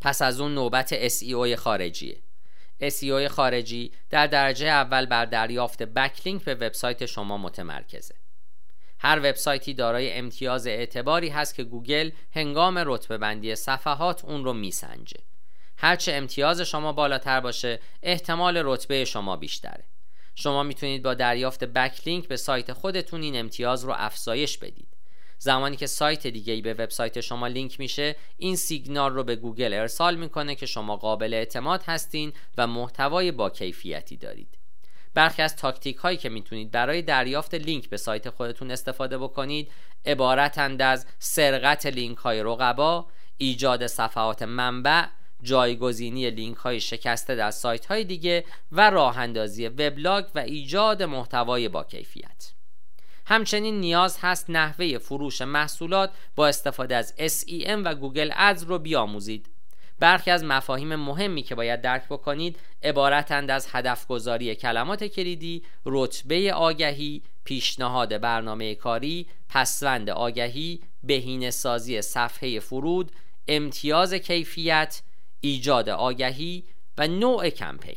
پس 0.00 0.22
از 0.22 0.40
اون 0.40 0.54
نوبت 0.54 1.08
SEO 1.08 1.54
خارجیه. 1.54 2.22
SEO 2.82 3.28
خارجی 3.28 3.92
در 4.10 4.26
درجه 4.26 4.66
اول 4.66 5.06
بر 5.06 5.24
دریافت 5.24 5.82
بکلینک 5.82 6.44
به 6.44 6.54
وبسایت 6.54 7.06
شما 7.06 7.38
متمرکزه. 7.38 8.14
هر 8.98 9.18
وبسایتی 9.18 9.74
دارای 9.74 10.12
امتیاز 10.12 10.66
اعتباری 10.66 11.28
هست 11.28 11.54
که 11.54 11.64
گوگل 11.64 12.10
هنگام 12.32 12.82
رتبه 12.86 13.18
بندی 13.18 13.54
صفحات 13.54 14.24
اون 14.24 14.44
رو 14.44 14.52
میسنجه. 14.52 15.20
هرچه 15.76 16.12
امتیاز 16.12 16.60
شما 16.60 16.92
بالاتر 16.92 17.40
باشه 17.40 17.80
احتمال 18.02 18.62
رتبه 18.64 19.04
شما 19.04 19.36
بیشتره. 19.36 19.84
شما 20.34 20.62
می‌تونید 20.62 21.02
با 21.02 21.14
دریافت 21.14 21.64
backlink 21.64 22.28
به 22.28 22.36
سایت 22.36 22.72
خودتون 22.72 23.22
این 23.22 23.36
امتیاز 23.36 23.84
رو 23.84 23.94
افزایش 23.96 24.58
بدید. 24.58 24.88
زمانی 25.38 25.76
که 25.76 25.86
سایت 25.86 26.26
دیگه 26.26 26.52
ای 26.52 26.60
به 26.60 26.74
وبسایت 26.74 27.20
شما 27.20 27.46
لینک 27.46 27.80
میشه 27.80 28.16
این 28.36 28.56
سیگنال 28.56 29.14
رو 29.14 29.24
به 29.24 29.36
گوگل 29.36 29.74
ارسال 29.74 30.16
می‌کنه 30.16 30.54
که 30.54 30.66
شما 30.66 30.96
قابل 30.96 31.34
اعتماد 31.34 31.82
هستین 31.82 32.32
و 32.58 32.66
محتوای 32.66 33.32
با 33.32 33.50
کیفیتی 33.50 34.16
دارید 34.16 34.58
برخی 35.14 35.42
از 35.42 35.56
تاکتیک 35.56 35.96
هایی 35.96 36.16
که 36.16 36.28
می‌تونید 36.28 36.70
برای 36.70 37.02
دریافت 37.02 37.54
لینک 37.54 37.88
به 37.88 37.96
سایت 37.96 38.30
خودتون 38.30 38.70
استفاده 38.70 39.18
بکنید 39.18 39.72
عبارتند 40.06 40.82
از 40.82 41.06
سرقت 41.18 41.86
لینک 41.86 42.18
های 42.18 42.42
رقبا 42.42 43.06
ایجاد 43.38 43.86
صفحات 43.86 44.42
منبع 44.42 45.06
جایگزینی 45.42 46.30
لینک 46.30 46.56
های 46.56 46.80
شکسته 46.80 47.34
در 47.34 47.50
سایت 47.50 47.86
های 47.86 48.04
دیگه 48.04 48.44
و 48.72 48.90
راه 48.90 49.18
اندازی 49.18 49.68
وبلاگ 49.68 50.24
و 50.34 50.38
ایجاد 50.38 51.02
محتوای 51.02 51.68
با 51.68 51.84
کیفیت. 51.84 52.52
همچنین 53.26 53.80
نیاز 53.80 54.18
هست 54.20 54.50
نحوه 54.50 54.98
فروش 54.98 55.42
محصولات 55.42 56.10
با 56.36 56.48
استفاده 56.48 56.96
از 56.96 57.14
SEM 57.18 57.82
و 57.84 57.94
Google 57.94 58.30
Ads 58.36 58.62
رو 58.62 58.78
بیاموزید. 58.78 59.48
برخی 59.98 60.30
از 60.30 60.44
مفاهیم 60.44 60.96
مهمی 60.96 61.42
که 61.42 61.54
باید 61.54 61.80
درک 61.80 62.04
بکنید 62.04 62.58
عبارتند 62.82 63.50
از 63.50 63.68
هدف 63.70 64.06
گذاری 64.06 64.54
کلمات 64.54 65.04
کلیدی، 65.04 65.62
رتبه 65.86 66.52
آگهی، 66.52 67.22
پیشنهاد 67.44 68.20
برنامه 68.20 68.74
کاری، 68.74 69.26
پسوند 69.48 70.10
آگهی، 70.10 70.80
بهینه 71.02 71.50
سازی 71.50 72.02
صفحه 72.02 72.60
فرود، 72.60 73.12
امتیاز 73.48 74.14
کیفیت، 74.14 75.02
ایجاد 75.40 75.88
آگهی 75.88 76.64
و 76.98 77.08
نوع 77.08 77.50
کمپین. 77.50 77.96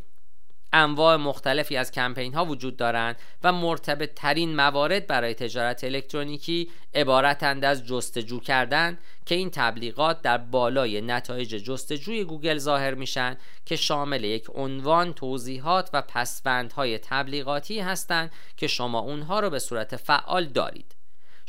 انواع 0.74 1.15
مختلفی 1.15 1.77
از 1.77 1.91
کمپین 1.91 2.34
ها 2.34 2.46
وجود 2.46 2.77
دارند 2.77 3.15
و 3.43 3.51
مرتبط 3.51 4.13
ترین 4.15 4.55
موارد 4.55 5.08
برای 5.08 5.34
تجارت 5.34 5.84
الکترونیکی 5.84 6.69
عبارتند 6.93 7.65
از 7.65 7.88
جستجو 7.88 8.39
کردن 8.39 8.98
که 9.25 9.36
این 9.36 9.50
تبلیغات 9.50 10.22
در 10.22 10.38
بالای 10.38 11.01
نتایج 11.01 11.55
جستجوی 11.55 12.24
گوگل 12.24 12.58
ظاهر 12.58 12.93
میشن 12.93 13.38
که 13.65 13.75
شامل 13.75 14.24
یک 14.24 14.48
عنوان 14.55 15.13
توضیحات 15.13 15.89
و 15.93 16.01
پسوندهای 16.01 16.98
تبلیغاتی 16.98 17.79
هستند 17.79 18.31
که 18.58 18.67
شما 18.67 19.00
اونها 19.00 19.39
رو 19.39 19.50
به 19.50 19.60
صورت 19.60 19.96
فعال 19.96 20.46
دارید. 20.46 20.98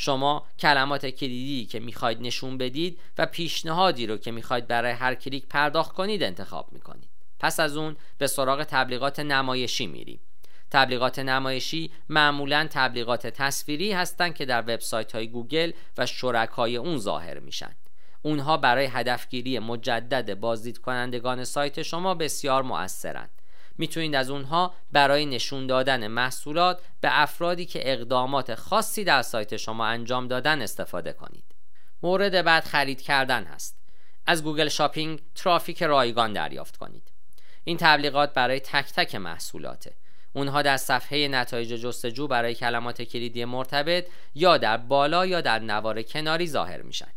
شما 0.03 0.47
کلمات 0.59 1.07
کلیدی 1.07 1.67
که 1.67 1.81
می‌خواید 1.81 2.23
نشون 2.23 2.59
بدید 2.59 3.01
و 3.19 3.27
پیشنهادی 3.27 4.07
رو 4.07 4.17
که 4.17 4.31
می‌خواید 4.31 4.67
برای 4.67 4.93
هر 4.93 5.15
کلیک 5.15 5.47
پرداخت 5.47 5.93
کنید 5.93 6.23
انتخاب 6.23 6.73
می‌کنید. 6.73 7.11
پس 7.39 7.61
از 7.61 7.77
اون 7.77 7.97
به 8.19 8.27
سراغ 8.27 8.65
تبلیغات 8.65 9.21
نمایشی 9.21 9.87
میریم. 9.87 10.21
تبلیغات 10.71 11.19
نمایشی 11.19 11.91
معمولا 12.09 12.69
تبلیغات 12.71 13.27
تصویری 13.27 13.93
هستند 13.93 14.35
که 14.35 14.45
در 14.45 14.61
وبسایت 14.61 15.13
های 15.13 15.29
گوگل 15.29 15.73
و 15.99 16.07
شرکای 16.07 16.77
اون 16.77 16.99
ظاهر 16.99 17.39
میشن. 17.39 17.77
اونها 18.23 18.57
برای 18.57 18.87
هدفگیری 18.87 19.59
مجدد 19.59 20.35
بازدید 20.35 20.79
کنندگان 20.79 21.45
سایت 21.45 21.83
شما 21.83 22.15
بسیار 22.15 22.63
مؤثرند. 22.63 23.40
می‌تونید 23.81 24.15
از 24.15 24.31
اونها 24.31 24.75
برای 24.93 25.27
نشون 25.27 25.67
دادن 25.67 26.07
محصولات 26.07 26.81
به 27.01 27.09
افرادی 27.13 27.67
که 27.67 27.93
اقدامات 27.93 28.55
خاصی 28.55 29.05
در 29.05 29.23
سایت 29.23 29.57
شما 29.57 29.87
انجام 29.87 30.29
دادن 30.29 30.63
استفاده 30.63 31.13
کنید. 31.13 31.45
مورد 32.03 32.45
بعد 32.45 32.65
خرید 32.65 33.03
کردن 33.03 33.45
هست. 33.45 33.77
از 34.27 34.45
Google 34.45 34.69
Shopping 34.69 35.21
ترافیک 35.35 35.83
رایگان 35.83 36.33
دریافت 36.33 36.77
کنید. 36.77 37.11
این 37.65 37.77
تبلیغات 37.77 38.35
برای 38.35 38.61
تک 38.61 38.93
تک 38.93 39.15
محصولاته. 39.15 39.93
اونها 40.33 40.63
در 40.63 40.77
صفحه 40.77 41.29
نتایج 41.29 41.69
جستجو 41.69 42.27
برای 42.27 42.55
کلمات 42.55 43.03
کلیدی 43.03 43.45
مرتبط 43.45 44.07
یا 44.35 44.59
در 44.59 44.77
بالا 44.77 45.27
یا 45.27 45.41
در 45.41 45.59
نوار 45.59 46.03
کناری 46.03 46.49
ظاهر 46.49 46.83
میشن. 46.83 47.13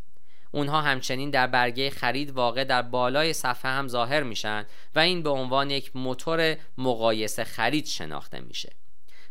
اونها 0.54 0.80
همچنین 0.80 1.30
در 1.30 1.46
برگه 1.46 1.90
خرید 1.90 2.30
واقع 2.30 2.64
در 2.64 2.82
بالای 2.82 3.32
صفحه 3.32 3.70
هم 3.70 3.88
ظاهر 3.88 4.22
میشن 4.22 4.66
و 4.94 4.98
این 4.98 5.22
به 5.22 5.30
عنوان 5.30 5.70
یک 5.70 5.96
موتور 5.96 6.56
مقایسه 6.78 7.44
خرید 7.44 7.86
شناخته 7.86 8.40
میشه. 8.40 8.72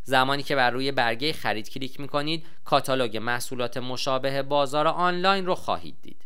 زمانی 0.03 0.43
که 0.43 0.55
بر 0.55 0.69
روی 0.69 0.91
برگه 0.91 1.33
خرید 1.33 1.69
کلیک 1.69 1.99
می‌کنید 1.99 2.45
کاتالوگ 2.65 3.17
محصولات 3.17 3.77
مشابه 3.77 4.41
بازار 4.41 4.87
آنلاین 4.87 5.45
رو 5.45 5.55
خواهید 5.55 5.95
دید. 6.01 6.25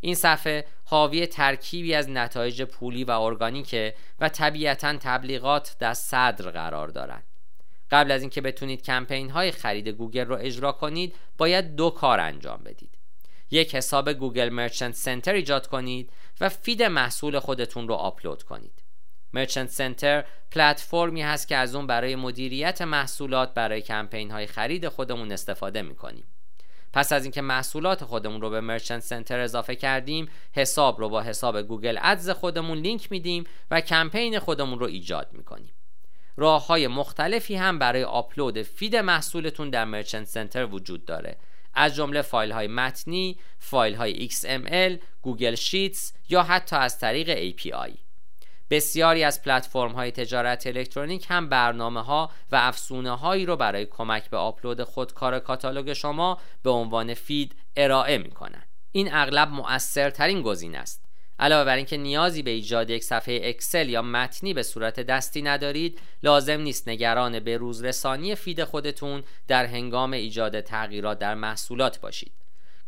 این 0.00 0.14
صفحه 0.14 0.66
حاوی 0.84 1.26
ترکیبی 1.26 1.94
از 1.94 2.10
نتایج 2.10 2.62
پولی 2.62 3.04
و 3.04 3.10
ارگانیکه 3.10 3.94
و 4.20 4.28
طبیعتا 4.28 4.96
تبلیغات 4.96 5.76
در 5.78 5.94
صدر 5.94 6.50
قرار 6.50 6.88
دارند. 6.88 7.24
قبل 7.90 8.10
از 8.10 8.20
اینکه 8.20 8.40
بتونید 8.40 8.82
کمپین 8.82 9.30
های 9.30 9.50
خرید 9.50 9.88
گوگل 9.88 10.24
رو 10.24 10.36
اجرا 10.40 10.72
کنید 10.72 11.14
باید 11.38 11.76
دو 11.76 11.90
کار 11.90 12.20
انجام 12.20 12.60
بدید. 12.64 12.93
یک 13.54 13.74
حساب 13.74 14.12
Google 14.12 14.48
Merchant 14.48 14.94
Center 14.94 15.32
ایجاد 15.32 15.66
کنید 15.66 16.10
و 16.40 16.48
feed 16.48 16.82
محصول 16.82 17.38
خودتون 17.38 17.88
رو 17.88 17.94
آپلود 17.94 18.42
کنید. 18.42 18.82
Merchant 19.32 19.68
Center 19.68 20.24
پلتفرمی 20.50 21.22
هست 21.22 21.48
که 21.48 21.56
از 21.56 21.74
اون 21.74 21.86
برای 21.86 22.16
مدیریت 22.16 22.82
محصولات 22.82 23.54
برای 23.54 23.82
کمپین 23.82 24.30
های 24.30 24.46
خرید 24.46 24.88
خودمون 24.88 25.32
استفاده 25.32 25.82
می‌کنیم. 25.82 26.24
پس 26.92 27.12
از 27.12 27.24
اینکه 27.24 27.40
محصولات 27.40 28.04
خودمون 28.04 28.40
رو 28.40 28.50
به 28.50 28.60
Merchant 28.60 29.02
Center 29.02 29.40
اضافه 29.40 29.76
کردیم 29.76 30.28
حساب 30.52 31.00
رو 31.00 31.08
با 31.08 31.22
حساب 31.22 31.62
Google 31.62 31.98
Ads 32.02 32.30
خودمون 32.30 32.78
لینک 32.78 33.12
میدیم 33.12 33.44
و 33.70 33.80
کمپین 33.80 34.38
خودمون 34.38 34.78
رو 34.78 34.86
ایجاد 34.86 35.28
می‌کنیم. 35.32 35.72
راه 36.36 36.66
های 36.66 36.86
مختلفی 36.86 37.54
هم 37.54 37.78
برای 37.78 38.04
آپلود 38.04 38.62
feed 38.62 38.96
محصولتون 38.96 39.70
در 39.70 39.84
Merchant 39.84 40.26
Center 40.26 40.64
وجود 40.64 41.04
داره. 41.04 41.36
از 41.74 41.94
جمله 41.94 42.22
فایل 42.22 42.52
های 42.52 42.66
متنی، 42.66 43.38
فایل 43.58 43.94
های 43.94 44.28
XML، 44.28 45.04
Google 45.22 45.54
Sheets 45.54 46.12
یا 46.28 46.42
حتی 46.42 46.76
از 46.76 46.98
طریق 46.98 47.56
API 47.56 47.98
بسیاری 48.70 49.24
از 49.24 49.42
پلتفرم 49.42 49.92
های 49.92 50.10
تجارت 50.10 50.66
الکترونیک 50.66 51.26
هم 51.28 51.48
برنامه 51.48 52.02
ها 52.02 52.30
و 52.52 52.56
افزونه 52.56 53.16
هایی 53.16 53.46
رو 53.46 53.56
برای 53.56 53.86
کمک 53.86 54.30
به 54.30 54.36
آپلود 54.36 54.82
خودکار 54.82 55.38
کاتالوگ 55.38 55.92
شما 55.92 56.38
به 56.62 56.70
عنوان 56.70 57.14
feed 57.14 57.56
ارائه 57.76 58.18
می 58.18 58.30
کنند. 58.30 58.66
این 58.92 59.14
اغلب 59.14 59.48
مؤثرترین 59.48 60.42
گزینه 60.42 60.78
است. 60.78 61.03
علاوه 61.38 61.64
بر 61.64 61.76
اینکه 61.76 61.96
نیازی 61.96 62.42
به 62.42 62.50
ایجاد 62.50 62.90
یک 62.90 63.04
صفحه 63.04 63.40
اکسل 63.44 63.88
یا 63.88 64.02
متنی 64.02 64.54
به 64.54 64.62
صورت 64.62 65.00
دستی 65.00 65.42
ندارید 65.42 66.00
لازم 66.22 66.60
نیست 66.60 66.88
نگران 66.88 67.40
به 67.40 67.56
روز 67.56 67.84
رسانی 67.84 68.34
feed 68.34 68.64
خودتون 68.64 69.22
در 69.48 69.66
هنگام 69.66 70.12
ایجاد 70.12 70.60
تغییرات 70.60 71.18
در 71.18 71.34
محصولات 71.34 72.00
باشید. 72.00 72.32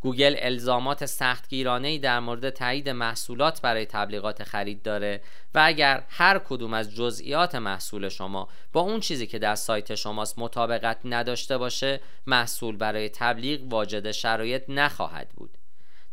گوگل 0.00 0.36
الزامات 0.38 1.06
سختگیرانه 1.06 1.98
در 1.98 2.20
مورد 2.20 2.50
تایید 2.50 2.88
محصولات 2.88 3.60
برای 3.60 3.86
تبلیغات 3.86 4.44
خرید 4.44 4.82
داره 4.82 5.20
و 5.54 5.62
اگر 5.64 6.04
هر 6.08 6.38
کدوم 6.38 6.74
از 6.74 6.94
جزئیات 6.94 7.54
محصول 7.54 8.08
شما 8.08 8.48
با 8.72 8.80
اون 8.80 9.00
چیزی 9.00 9.26
که 9.26 9.38
در 9.38 9.54
سایت 9.54 9.94
شماست 9.94 10.38
مطابقت 10.38 10.98
نداشته 11.04 11.58
باشه 11.58 12.00
محصول 12.26 12.76
برای 12.76 13.08
تبلیغ 13.08 13.60
واجد 13.72 14.10
شرایط 14.10 14.62
نخواهد 14.68 15.28
بود. 15.28 15.58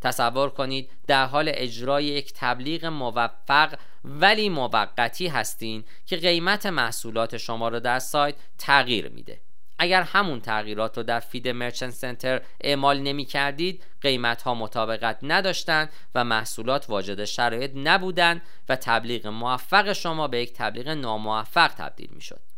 تصور 0.03 0.49
کنید 0.49 0.89
در 1.07 1.25
حال 1.25 1.51
اجرای 1.53 2.05
یک 2.05 2.33
تبلیغ 2.35 2.85
موفق 2.85 3.75
ولی 4.05 4.49
موقتی 4.49 5.27
هستین 5.27 5.83
که 6.05 6.17
قیمت 6.17 6.65
محصولات 6.65 7.37
شما 7.37 7.67
را 7.67 7.79
در 7.79 7.99
سایت 7.99 8.35
تغییر 8.57 9.09
میده. 9.09 9.41
اگر 9.79 10.01
همون 10.01 10.41
تغییرات 10.41 10.97
رو 10.97 11.03
در 11.03 11.19
فید 11.19 11.47
مرچنت 11.47 11.91
سنتر 11.91 12.41
اعمال 12.61 12.99
نمی 12.99 13.25
کردید 13.25 13.83
قیمت 14.01 14.41
ها 14.41 14.55
مطابقت 14.55 15.19
نداشتند 15.21 15.89
و 16.15 16.23
محصولات 16.23 16.89
واجد 16.89 17.25
شرایط 17.25 17.71
نبودند 17.75 18.41
و 18.69 18.75
تبلیغ 18.75 19.27
موفق 19.27 19.93
شما 19.93 20.27
به 20.27 20.41
یک 20.41 20.53
تبلیغ 20.53 20.87
ناموفق 20.87 21.67
تبدیل 21.67 22.09
می 22.11 22.21
شد 22.21 22.52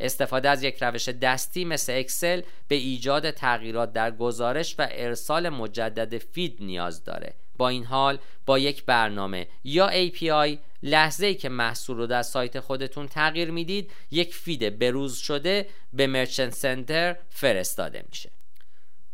استفاده 0.00 0.48
از 0.48 0.62
یک 0.62 0.82
روش 0.82 1.08
دستی 1.08 1.64
مثل 1.64 1.92
اکسل 1.96 2.42
به 2.68 2.74
ایجاد 2.74 3.30
تغییرات 3.30 3.92
در 3.92 4.10
گزارش 4.10 4.74
و 4.78 4.88
ارسال 4.90 5.48
مجدد 5.48 6.18
feed 6.18 6.56
نیاز 6.60 7.04
داره. 7.04 7.34
با 7.56 7.68
این 7.68 7.84
حال 7.84 8.18
با 8.46 8.58
یک 8.58 8.84
برنامه 8.84 9.46
یا 9.64 9.90
API 10.08 10.58
لحظه 10.82 11.26
ای 11.26 11.34
که 11.34 11.48
محصول 11.48 11.96
رو 11.96 12.06
در 12.06 12.22
سایت 12.22 12.60
خودتون 12.60 13.08
تغییر 13.08 13.50
می‌دید 13.50 13.90
یک 14.10 14.34
feed 14.34 14.78
بروز 14.78 15.16
شده 15.16 15.66
به 15.92 16.06
Merchant 16.06 16.54
Center 16.54 17.16
فرستاده 17.30 18.04
میشه. 18.08 18.30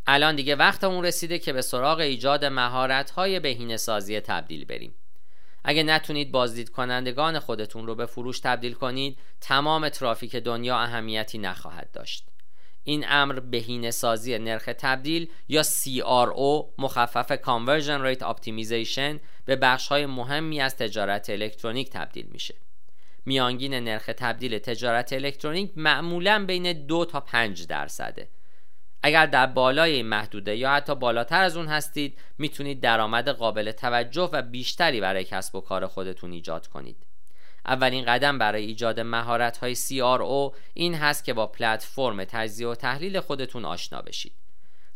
الان 0.07 0.37
دیگه 0.37 0.57
وقت 0.57 0.85
اون 0.85 1.05
رسیده 1.05 1.39
که 1.39 1.53
به 1.53 1.63
سراغ 1.63 1.99
ایجاد 1.99 2.45
مهارت 2.45 3.11
های 3.11 3.41
بهینه 3.41 3.77
سازی 3.77 4.21
تبدیل 4.21 4.65
بریم. 4.65 4.95
اگه 5.69 5.83
نتونید 5.83 6.33
بازدید 6.33 6.69
کنندگان 6.69 7.39
خودتون 7.39 7.87
رو 7.87 7.95
به 7.95 8.07
فروش 8.07 8.41
تبدیل 8.41 8.73
کنید 8.73 9.19
تمام 9.41 9.89
ترافیک 9.89 10.37
دنیا 10.37 10.79
اهمیتی 10.79 11.39
نخواهد 11.39 11.91
داشت. 11.93 12.29
این 12.85 13.05
امر 13.09 13.41
بهینه 13.41 13.91
سازی 13.91 14.39
نرخ 14.39 14.69
تبدیل 14.79 15.31
یا 15.49 15.63
CRO 15.63 16.65
مخفف 16.79 17.37
Conversion 17.37 18.17
Rate 18.17 18.23
Optimization 18.23 19.19
به 19.45 19.57
بخش 19.57 19.89
های 19.89 20.07
مهمی 20.07 20.61
از 20.61 20.77
تجارت 20.77 21.31
الکترونیک 21.31 21.91
تبدیل 21.91 22.27
میشه. 22.27 22.55
میانگین 23.25 23.75
نرخ 23.75 24.07
تبدیل 24.07 24.59
تجارت 24.59 25.13
الکترونیک 25.13 25.73
معمولا 25.77 26.45
بین 26.47 26.87
دو 26.87 27.05
تا 27.05 27.21
5 27.21 27.67
درصده. 27.67 28.29
اگر 29.03 29.27
در 29.27 29.47
بالای 29.47 29.93
این 29.93 30.07
محدوده 30.07 30.57
یا 30.57 30.71
حتی 30.71 30.95
بالاتر 30.95 31.43
از 31.43 31.57
اون 31.57 31.67
هستید 31.67 32.19
می‌تونید 32.39 32.81
درآمد 32.81 33.29
قابل 33.29 33.73
توجه 33.73 34.31
و 34.33 34.43
بیشتری 34.43 35.01
برای 35.01 35.25
کسب 35.25 35.55
و 35.55 35.61
کار 35.61 35.87
خودتون 35.87 36.33
ایجاد 36.33 36.67
کنید. 36.67 37.07
اولین 37.67 38.05
قدم 38.05 38.39
برای 38.39 38.65
ایجاد 38.65 39.01
مهارت 39.01 39.57
های 39.57 39.77
CRO 39.77 40.57
این 40.75 40.95
هست 40.95 41.25
که 41.25 41.33
با 41.33 41.47
پلتفرم 41.47 42.25
تجزیه 42.25 42.69
و 42.69 42.75
تحلیل 42.75 43.21
خودتون 43.21 43.65
آشنا 43.65 44.03
بشید. 44.03 44.33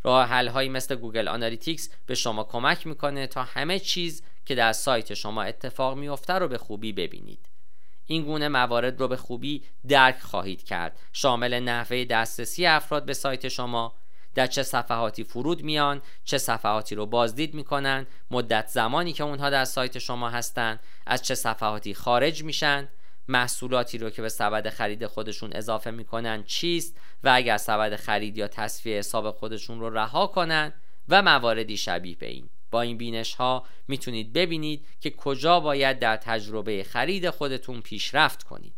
راه 0.03 0.29
حل 0.29 0.49
هایی 0.49 0.69
مثل 0.69 0.95
Google 0.95 1.29
Analytics 1.29 1.91
به 2.07 2.15
شما 2.15 2.45
کمک 2.45 2.87
می‌کنه 2.87 3.27
تا 3.27 3.43
همه 3.43 3.79
چیز 3.79 4.23
که 4.47 4.55
در 4.55 4.73
سایت 4.73 5.15
شما 5.15 5.43
اتفاق 5.43 5.99
میفته 5.99 6.33
رو 6.33 6.49
به 6.49 6.59
خوبی 6.59 6.93
ببینید. 6.93 7.49
این 8.11 8.23
گونه 8.23 8.49
موارد 8.49 9.01
رو 9.01 9.09
به 9.09 9.17
خوبی 9.17 9.63
درک 9.89 10.21
خواهید 10.21 10.65
کرد. 10.65 10.99
شامل 11.13 11.61
نحوه 11.61 12.05
دسترسی 12.05 12.67
افراد 12.67 13.05
به 13.05 13.15
سایت 13.15 13.49
شما 13.49 13.95
در 14.35 14.47
چه 14.47 14.63
صفحاتی 14.63 15.25
فرود 15.25 15.63
میان 15.63 16.03
چه 16.25 16.39
صفحاتی 16.39 16.95
رو 16.95 17.07
بازدید 17.07 17.55
می‌کنن 17.55 18.07
مدت 18.31 18.69
زمانی 18.69 19.13
که 19.13 19.25
اونها 19.25 19.51
در 19.51 19.65
سایت 19.65 19.99
شما 19.99 20.31
هستن 20.31 20.79
از 21.07 21.23
چه 21.23 21.35
صفحاتی 21.35 21.95
خارج 21.95 22.45
میشن 22.45 22.89
محصولاتی 23.29 23.99
رو 23.99 24.11
که 24.11 24.23
به 24.23 24.29
سبد 24.29 24.69
خرید 24.69 25.07
خودشون 25.07 25.53
اضافه 25.53 25.91
می‌کنن 25.91 26.43
چیست 26.45 26.97
و 27.25 27.31
اگر 27.35 27.57
سبد 27.57 27.97
خرید 27.97 28.39
یا 28.39 28.49
تصفیه 28.49 28.99
حساب 28.99 29.31
خودشون 29.31 29.81
رو 29.81 29.91
رها 29.91 30.27
کنن 30.27 30.73
و 31.09 31.23
مواردی 31.23 31.77
شبیه 31.77 32.17
به 32.17 32.27
این. 32.27 32.49
با 32.71 32.81
این 32.81 32.99
بینش 32.99 33.35
ها 33.35 33.67
می‌تونید 33.89 34.33
ببینید 34.33 34.87
که 35.01 35.11
کجا 35.11 35.61
باید 35.61 35.99
در 35.99 36.17
تجربه 36.17 36.83
خرید 36.83 37.31
خودتون 37.31 37.81
پیشرفت 37.81 38.43
کنید. 38.43 38.75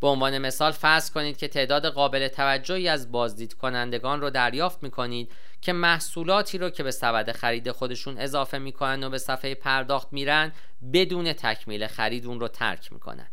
به 0.00 0.06
عنوان 0.06 0.38
مثال 0.38 0.72
فرض 0.72 1.10
کنید 1.10 1.36
که 1.36 1.48
تعداد 1.48 1.86
قابل 1.86 2.28
توجهی 2.28 2.88
از 2.88 3.12
بازدید 3.12 3.54
کنندگان 3.54 4.20
رو 4.20 4.30
دریافت 4.30 4.82
می 4.82 4.90
کنید 4.90 5.32
که 5.60 5.72
محصولاتی 5.72 6.58
رو 6.58 6.70
که 6.70 6.82
به 6.82 6.90
سبد 6.90 7.32
خرید 7.32 7.70
خودشون 7.70 8.18
اضافه 8.18 8.58
می‌کنن 8.58 9.04
و 9.04 9.10
به 9.10 9.18
صفحه 9.18 9.54
پرداخت 9.54 10.12
میرن 10.12 10.52
بدون 10.92 11.32
تکمیل 11.32 11.86
خرید 11.86 12.26
اون 12.26 12.40
رو 12.40 12.48
ترک 12.48 12.92
می‌کنن. 12.92 13.28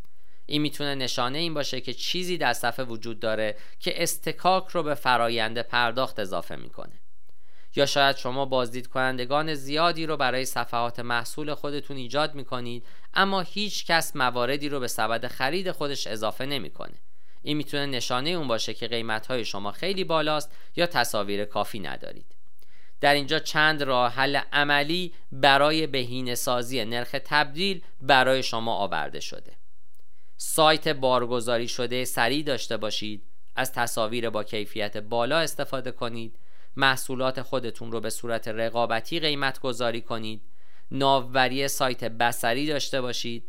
این 0.45 0.61
می‌تونه 0.61 0.95
نشانه 0.95 1.37
این 1.37 1.53
باشه 1.53 1.81
که 1.81 1.93
چیزی 1.93 2.37
در 2.37 2.53
صفحه 2.53 2.85
وجود 2.85 3.19
داره 3.19 3.55
که 3.79 4.03
استکاک 4.03 4.67
رو 4.67 4.83
به 4.83 4.93
فرایند 4.95 5.61
پرداخت 5.61 6.19
اضافه 6.19 6.55
می‌کنه. 6.55 6.99
یا 7.75 7.85
شاید 7.85 8.15
شما 8.15 8.45
بازدید 8.45 8.87
کنندگان 8.87 9.53
زیادی 9.53 10.05
رو 10.05 10.17
برای 10.17 10.45
صفحات 10.45 10.99
محصول 10.99 11.53
خودتون 11.53 11.97
ایجاد 11.97 12.35
می‌کنید 12.35 12.85
اما 13.13 13.41
هیچ 13.41 13.85
کس 13.85 14.15
مواردی 14.15 14.69
رو 14.69 14.79
به 14.79 14.87
سبد 14.87 15.27
خرید 15.27 15.71
خودش 15.71 16.07
اضافه 16.07 16.45
نمی‌کنه. 16.45 17.01
این 17.41 17.57
می‌تونه 17.57 17.85
نشانه 17.85 18.29
اون 18.29 18.47
باشه 18.47 18.73
که 18.73 18.87
قیمت 18.87 19.43
شما 19.43 19.71
خیلی 19.71 20.03
بالاست 20.03 20.51
یا 20.75 20.85
تصاویر 20.85 21.45
کافی 21.45 21.79
ندارید. 21.79 22.35
در 23.01 23.13
اینجا 23.13 23.39
چند 23.39 23.83
راه 23.83 24.13
حل 24.13 24.35
عملی 24.35 25.13
برای 25.31 25.87
بهینه 25.87 26.35
سازی 26.35 26.85
نرخ 26.85 27.15
تبدیل 27.25 27.81
برای 28.01 28.43
شما 28.43 28.75
آورده 28.75 29.19
شده. 29.19 29.53
سایت 30.37 30.87
بارگذاری 30.87 31.67
شده 31.67 32.05
سریع 32.05 32.43
داشته 32.43 32.77
باشید، 32.77 33.23
از 33.55 33.73
تصاویر 33.73 34.29
با 34.29 34.43
کیفیت 34.43 34.97
بالا 34.97 35.37
استفاده 35.37 35.91
کنید، 35.91 36.39
محصولات 36.75 37.41
خودتون 37.41 37.91
رو 37.91 38.01
به 38.01 38.09
صورت 38.09 38.47
رقابتی 38.47 39.19
قیمت 39.19 39.59
گذاری 39.59 40.01
کنید. 40.01 40.41
ناوبری 40.91 41.67
سایت 41.67 42.03
بسری 42.03 42.67
داشته 42.67 43.01
باشید. 43.01 43.43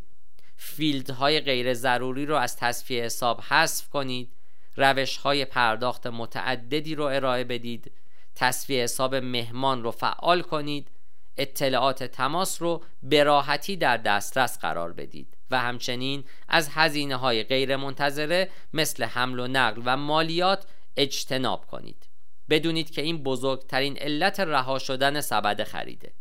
فیلدهای 0.55 1.39
غیر 1.39 1.73
ضروری 1.73 2.25
رو 2.25 2.35
از 2.35 2.57
تصفیه 2.57 3.03
حساب 3.03 3.41
حذف 3.41 3.89
کنید. 3.89 4.31
روش 4.75 5.17
های 5.17 5.45
پرداخت 5.45 6.07
متعددی 6.07 6.95
رو 6.95 7.03
ارائه 7.03 7.43
بدید. 7.43 7.91
تصفیه 8.35 8.83
حساب 8.83 9.15
مهمان 9.15 9.83
رو 9.83 9.91
فعال 9.91 10.41
کنید. 10.41 10.91
اطلاعات 11.37 12.03
تماس 12.03 12.61
رو 12.61 12.83
به 13.03 13.23
راحتی 13.23 13.77
در 13.77 13.97
دسترس 13.97 14.59
قرار 14.59 14.93
بدید 14.93 15.37
و 15.51 15.59
همچنین 15.59 16.23
از 16.47 16.69
هزینه 16.71 17.15
های 17.15 17.43
غیر 17.43 17.75
منتظره 17.75 18.49
مثل 18.73 19.03
حمل 19.03 19.39
و 19.39 19.47
نقل 19.47 19.81
و 19.85 19.97
مالیات 19.97 20.65
اجتناب 20.97 21.65
کنید. 21.65 22.07
بدونید 22.49 22.89
که 22.89 23.01
این 23.01 23.23
بزرگترین 23.23 23.97
علت 23.97 24.39
رها 24.39 24.79
شدن 24.79 25.21
سبد 25.21 25.63
خریده. 25.63 26.11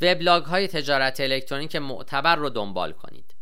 وبلاگ 0.00 0.44
های 0.44 0.68
تجارت 0.68 1.20
الکترونیک 1.20 1.76
معتبر 1.76 2.36
رو 2.36 2.50
دنبال 2.50 2.92
کنید. 2.92 3.34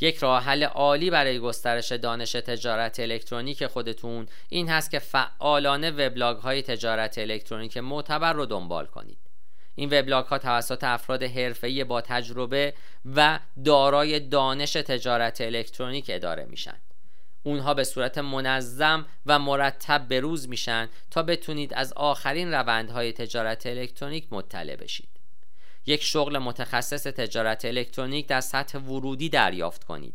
یک 0.00 0.16
راه 0.16 0.42
حل 0.42 0.62
عالی 0.62 1.10
برای 1.10 1.38
گسترش 1.38 1.92
دانش 1.92 2.32
تجارت 2.32 3.00
الکترونیک 3.00 3.66
خودتون 3.66 4.26
این 4.48 4.68
هست 4.68 4.90
که 4.90 4.98
فعالانه 4.98 5.90
وبلاگ 5.90 6.36
های 6.36 6.62
تجارت 6.62 7.18
الکترونیک 7.18 7.76
معتبر 7.76 8.32
رو 8.32 8.46
دنبال 8.46 8.86
کنید. 8.86 9.18
این 9.74 9.98
وبلاگ 9.98 10.24
ها 10.24 10.38
توسط 10.38 10.84
افراد 10.84 11.22
حرفه‌ای 11.22 11.84
با 11.84 12.00
تجربه 12.00 12.74
و 13.04 13.40
دارای 13.64 14.20
دانش 14.20 14.72
تجارت 14.72 15.40
الکترونیک 15.40 16.06
اداره 16.08 16.44
میشن. 16.44 16.76
اونها 17.46 17.74
به 17.74 17.84
صورت 17.84 18.18
منظم 18.18 19.06
و 19.26 19.38
مرتب 19.38 20.08
بروز 20.08 20.48
میشن 20.48 20.88
تا 21.10 21.22
بتونید 21.22 21.74
از 21.74 21.92
آخرین 21.92 22.52
روندهای 22.52 23.12
تجارت 23.12 23.66
الکترونیک 23.66 24.26
مطلع 24.30 24.76
بشید. 24.76 25.08
یک 25.86 26.02
شغل 26.02 26.38
متخصص 26.38 27.02
تجارت 27.06 27.64
الکترونیک 27.64 28.26
در 28.26 28.40
سطح 28.40 28.78
ورودی 28.78 29.28
دریافت 29.28 29.84
کنید. 29.84 30.14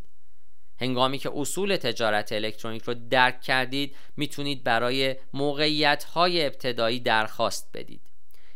هنگامی 0.81 1.17
که 1.17 1.31
اصول 1.35 1.75
تجارت 1.75 2.31
الکترونیک 2.31 2.83
رو 2.83 2.93
درک 2.93 3.41
کردید 3.41 3.95
می‌تونید 4.17 4.63
برای 4.63 5.15
موقعیت 5.33 6.03
های 6.03 6.45
ابتدایی 6.45 6.99
درخواست 6.99 7.69
بدید. 7.73 8.01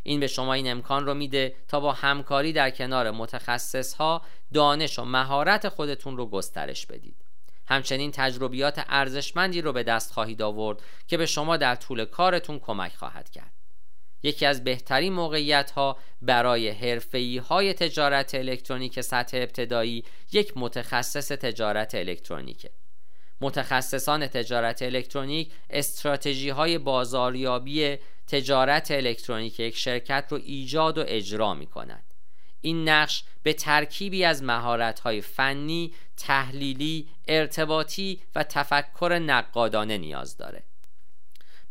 این 0.04 0.20
به 0.20 0.28
شما 0.28 0.54
این 0.54 0.72
امکان 0.72 1.06
رو 1.06 1.14
میده 1.14 1.56
تا 1.68 1.80
با 1.80 1.92
همکاری 1.92 2.54
در 2.54 2.70
کنار 2.70 3.12
متخصص 3.12 3.94
ها 3.94 4.22
دانش 4.54 5.00
و 5.00 5.06
مهارت 5.06 5.70
خودتون 5.70 6.18
رو 6.18 6.26
گسترش 6.26 6.86
بدید. 6.86 7.23
همچنین 7.68 8.12
تجربیات 8.12 8.86
ارزشمندی 8.88 9.62
رو 9.62 9.74
به 9.74 9.84
دست 9.84 10.12
خواهید 10.12 10.42
آورد 10.42 10.82
که 11.08 11.18
به 11.18 11.26
شما 11.26 11.58
در 11.58 11.76
طول 11.76 12.06
کارتون 12.06 12.60
کمک 12.60 12.96
خواهد 12.96 13.30
کرد. 13.30 13.52
یکی 14.24 14.46
از 14.46 14.64
بهترین 14.64 15.14
موقعیت 15.14 15.72
ها 15.72 15.98
برای 16.22 16.70
حرفه‌ای 16.70 17.38
های 17.38 17.74
تجارت 17.74 18.36
الکترونیک 18.36 19.02
سطح 19.02 19.38
ابتدایی 19.38 20.04
یک 20.32 20.54
متخصص 20.56 21.28
تجارت 21.28 21.96
الکترونیکه. 21.96 22.70
متخصصان 23.42 24.28
تجارت 24.28 24.82
الکترونیک 24.82 25.52
استراتژی 25.70 26.50
های 26.50 26.78
بازاریابی 26.78 27.98
تجارت 28.28 28.92
الکترونیک 28.92 29.60
یک 29.60 29.78
شرکت 29.78 30.26
رو 30.30 30.40
ایجاد 30.44 30.98
و 30.98 31.04
اجرا 31.08 31.54
می 31.54 31.66
کند 31.66 32.13
این 32.64 32.90
نقش 32.90 33.24
به 33.44 33.54
ترکیبی 33.54 34.26
از 34.26 34.44
مهارت‌های 34.44 35.22
فنی، 35.22 35.94
تحلیلی، 36.18 37.08
ارتباطی 37.28 38.22
و 38.36 38.44
تفکر 38.44 39.20
نقادانه 39.26 39.98
نیاز 39.98 40.38
داره. 40.38 40.64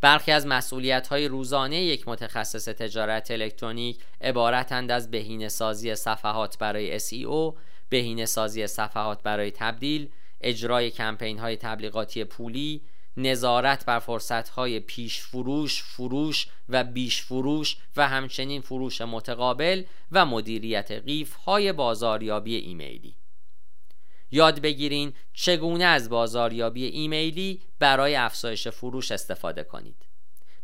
برخی 0.01 0.33
از 0.33 0.47
مسئولیت 0.47 1.09
های 1.09 1.29
روزانه 1.29 1.83
یک 1.83 2.09
متخصص 2.09 2.65
تجارت 2.65 3.31
الکترونیک 3.31 3.99
عبارتند 4.21 4.91
از 4.91 5.11
بهینه 5.11 5.49
سازی 5.49 5.95
صفحات 5.95 6.59
برای 6.59 7.01
SEO، 7.01 7.55
بهینه 7.89 8.27
سازی 8.27 8.67
صفحات 8.67 9.23
برای 9.23 9.51
تبدیل، 9.51 10.09
اجرای 10.41 10.91
کمپین 10.91 11.39
های 11.39 11.57
تبلیغاتی 11.57 12.25
پولی، 12.25 12.83
نظارت 13.17 13.87
بر 13.87 13.99
فرصت 13.99 14.49
های 14.49 14.81
پیش 14.81 15.21
فروش، 15.21 15.83
فروش 15.83 16.47
و 16.69 16.85
بیش 16.85 17.23
فروش 17.23 17.77
و 17.97 18.09
همچنین 18.09 18.61
فروش 18.61 19.01
متقابل 19.01 19.85
و 20.13 20.27
مدیریت 20.27 20.91
قیف 20.91 21.35
های 21.35 21.73
بازاریابی 21.73 22.57
ایمیلی. 22.57 23.17
یاد 24.31 24.61
بگیرین 24.61 25.13
چگونه 25.33 25.85
از 25.85 26.11
بازاریابی 26.11 26.85
ایمیلی 26.85 27.63
برای 27.79 28.17
افزایش 28.17 28.69
فروش 28.69 29.13
استفاده 29.13 29.65
کنید. 29.65 30.07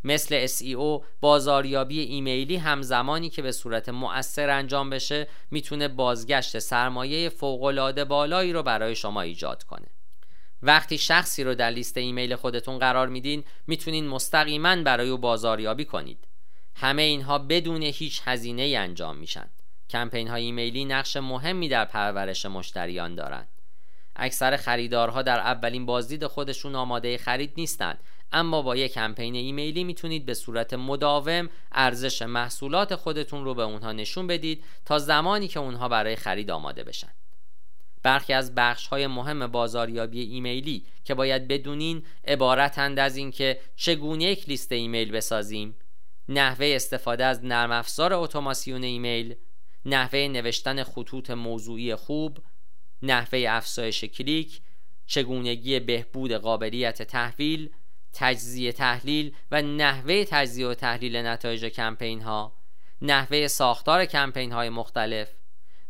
مثل 0.05 0.47
SEO 0.47 1.05
بازاریابی 1.21 2.01
ایمیلی 2.01 2.57
همزمانی 2.57 3.31
که 3.31 3.43
به 3.43 3.53
صورت 3.53 3.89
مؤثر 3.89 4.51
انجام 4.51 4.91
بشه 4.91 5.29
می‌تونه 5.51 5.89
بازگشت 5.89 6.59
سرمایه 6.59 7.29
فوقالعاده 7.29 8.05
بالایی 8.05 8.53
رو 8.53 8.63
برای 8.63 8.97
شما 8.97 9.21
ایجاد 9.21 9.63
کنه. 9.63 9.89
وقتی 10.63 10.99
شخصی 10.99 11.45
رو 11.45 11.55
در 11.55 11.71
لیست 11.71 11.97
ایمیل 11.97 12.37
خودتون 12.37 12.79
قرار 12.79 13.09
میدین 13.09 13.45
می‌تونین 13.67 14.09
مستقیما 14.09 14.77
برای 14.77 15.09
او 15.09 15.19
بازاریابی 15.19 15.85
کنید. 15.85 16.29
همه 16.75 17.03
اینها 17.03 17.39
بدون 17.39 17.83
هیچ 17.83 18.23
هزینه 18.25 18.63
ای 18.63 18.77
انجام 18.77 19.17
میشن. 19.17 19.51
کمپین 19.91 20.29
های 20.29 20.45
ایمیلی 20.45 20.85
نقش 20.85 21.17
مهمی 21.17 21.69
در 21.69 21.85
پرورش 21.85 22.47
مشتریان 22.47 23.15
دارند. 23.15 23.49
اکثر 24.17 24.57
خریدارها 24.57 25.23
در 25.23 25.39
اولین 25.39 25.87
بازدید 25.87 26.27
خودشون 26.27 26.75
آماده 26.75 27.19
خرید 27.19 27.53
نیستند 27.57 27.99
اما 28.33 28.63
با 28.63 28.77
یک 28.77 28.93
کمپین 28.93 29.35
ایمیلی 29.35 29.85
می‌تونید 29.85 30.27
به 30.27 30.35
صورت 30.35 30.75
مداوم 30.75 31.49
ارزش 31.73 32.23
محصولات 32.23 32.95
خودتون 32.95 33.45
رو 33.45 33.55
به 33.55 33.63
اونها 33.63 33.93
نشون 33.93 34.27
بدید 34.27 34.65
تا 34.85 34.99
زمانی 34.99 35.49
که 35.49 35.61
اونها 35.61 35.89
برای 35.89 36.17
خرید 36.17 36.51
آماده 36.51 36.85
بشن 36.85 37.11
برخی 38.03 38.33
از 38.33 38.55
بخش 38.55 38.87
های 38.87 39.07
مهم 39.07 39.47
بازاریابی 39.47 40.21
ایمیلی 40.21 40.87
که 41.05 41.15
باید 41.15 41.49
بدونین 41.49 42.03
عبارتند 42.25 42.99
از 42.99 43.17
اینکه 43.17 43.61
چگونه 43.77 44.25
یک 44.25 44.49
لیست 44.49 44.73
ایمیل 44.73 45.13
بسازیم. 45.13 45.77
نحوه 46.29 46.67
استفاده 46.67 47.25
از 47.25 47.45
نرم 47.45 47.73
افزار 47.73 48.15
اتوماسیون 48.15 48.83
ایمیل 48.83 49.35
نحوه 49.85 50.19
نوشتن 50.19 50.83
خطوط 50.83 51.31
موضوعی 51.31 51.95
خوب 51.95 52.39
نحوه 53.03 53.45
افزایش 53.49 54.05
کلیک 54.05 54.61
چگونگی 55.07 55.81
بهبود 55.81 56.33
قابلیت 56.33 57.03
تحویل 57.03 57.71
تجزیه 58.13 58.73
تحلیل 58.73 59.35
و 59.51 59.63
نحوه 59.63 60.25
تجزیه 60.25 60.67
و 60.67 60.75
تحلیل 60.75 61.17
نتایج 61.17 61.65
کمپین 61.65 62.21
ها 62.21 62.59
نحوه 63.03 63.47
ساختار 63.47 64.05
کمپین 64.05 64.53
های 64.53 64.69
مختلف. 64.69 65.29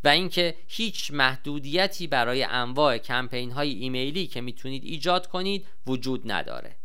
و 0.04 0.08
اینکه 0.08 0.54
هیچ 0.66 1.10
محدودیتی 1.12 2.06
برای 2.06 2.42
انواع 2.42 2.98
کمپین 2.98 3.50
های 3.50 3.70
ایمیلی 3.72 4.26
که 4.26 4.40
می‌تونید 4.40 4.84
ایجاد 4.84 5.26
کنید 5.26 5.66
وجود 5.86 6.32
نداره. 6.32 6.76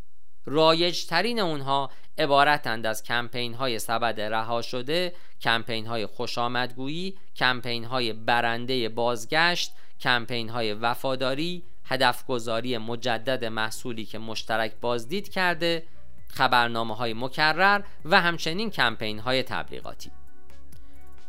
رایج 0.46 1.06
ترین 1.06 1.40
اونها 1.40 1.92
عبارتند 2.18 2.86
از 2.86 3.04
کمپین 3.04 3.54
های 3.54 3.80
سبد 3.80 4.22
رها 4.22 4.62
شده 4.62 5.14
کمپین 5.42 5.86
های 5.86 6.06
خوش 6.06 6.38
آمدگویی 6.38 7.18
کمپین 7.36 7.84
های 7.84 8.14
برنده 8.14 8.90
بازگشت 8.90 9.72
کمپین 10.00 10.50
های 10.50 10.74
وفاداری 10.74 11.64
هدفگذاری 11.86 12.78
مجدد 12.78 13.46
محصولی 13.46 14.06
که 14.06 14.18
مشترک 14.18 14.74
بازدید 14.82 15.30
کرده 15.30 15.84
خبرنامه 16.28 16.96
های 16.96 17.14
مکرر 17.14 17.82
و 18.06 18.22
همچنین 18.22 18.70
کمپین 18.70 19.20
های 19.20 19.44
تبلیغاتی. 19.44 20.12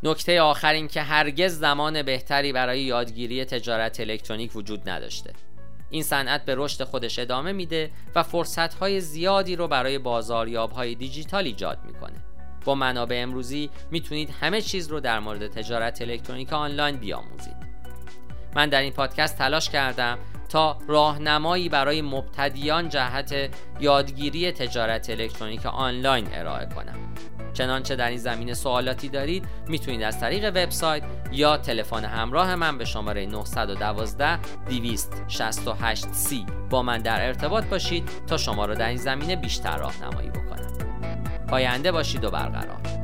نکته 0.04 0.40
آخر 0.40 0.72
این 0.72 0.88
که 0.88 1.02
هرگز 1.02 1.58
زمان 1.58 2.02
بهتری 2.02 2.52
برای 2.52 2.80
یادگیری 2.80 3.44
تجارت 3.44 4.00
الکترونیک 4.00 4.56
وجود 4.56 4.88
نداشته. 4.88 5.32
این 5.90 6.02
صنعت 6.02 6.44
به 6.44 6.54
رشد 6.58 6.84
خودش 6.84 7.18
ادامه 7.18 7.52
میده 7.52 7.90
و 8.14 8.22
فرصت 8.22 8.74
های 8.74 9.00
زیادی 9.00 9.56
رو 9.56 9.68
برای 9.68 9.98
بازاریاب 9.98 10.72
های 10.72 10.94
دیجیتال 10.94 11.44
ایجاد 11.44 11.78
می‌کنه. 11.84 12.24
با 12.64 12.74
منابع 12.74 13.20
امروزی 13.22 13.70
می‌تونید 13.90 14.30
همه 14.40 14.60
چیز 14.60 14.88
رو 14.88 15.00
در 15.00 15.20
مورد 15.20 15.46
تجارت 15.46 16.02
الکترونیک 16.02 16.52
آنلاین 16.52 16.96
بیاموزید. 16.96 17.56
من 18.56 18.68
در 18.68 18.80
این 18.80 18.92
پادکست 18.92 19.38
تلاش 19.38 19.70
کردم 19.70 20.18
تا 20.48 20.78
راهنمایی 20.88 21.68
برای 21.68 22.02
مبتدیان 22.02 22.88
جهت 22.88 23.50
یادگیری 23.80 24.52
تجارت 24.52 25.10
الکترونیک 25.10 25.66
آنلاین 25.66 26.28
ارائه 26.32 26.66
کنم. 26.66 27.14
چنانچه 27.54 27.96
در 27.96 28.08
این 28.08 28.18
زمینه 28.18 28.54
سوالاتی 28.54 29.08
دارید 29.08 29.44
می‌تونید 29.68 30.02
از 30.02 30.20
طریق 30.20 30.44
وبسایت 30.44 31.02
یا 31.32 31.56
تلفن 31.56 32.04
همراه 32.04 32.54
من 32.54 32.78
به 32.78 32.84
شماره 32.84 33.26
912 33.26 34.38
268 34.68 36.04
c 36.04 36.34
با 36.70 36.82
من 36.82 36.98
در 36.98 37.26
ارتباط 37.26 37.64
باشید 37.64 38.08
تا 38.26 38.36
شما 38.36 38.64
را 38.64 38.74
در 38.74 38.88
این 38.88 38.96
زمینه 38.96 39.36
بیشتر 39.36 39.76
راهنمایی 39.76 40.30
بکنم. 40.30 40.44
پاینده 41.48 41.92
باشید 41.92 42.24
و 42.24 42.30
برقرار. 42.30 43.03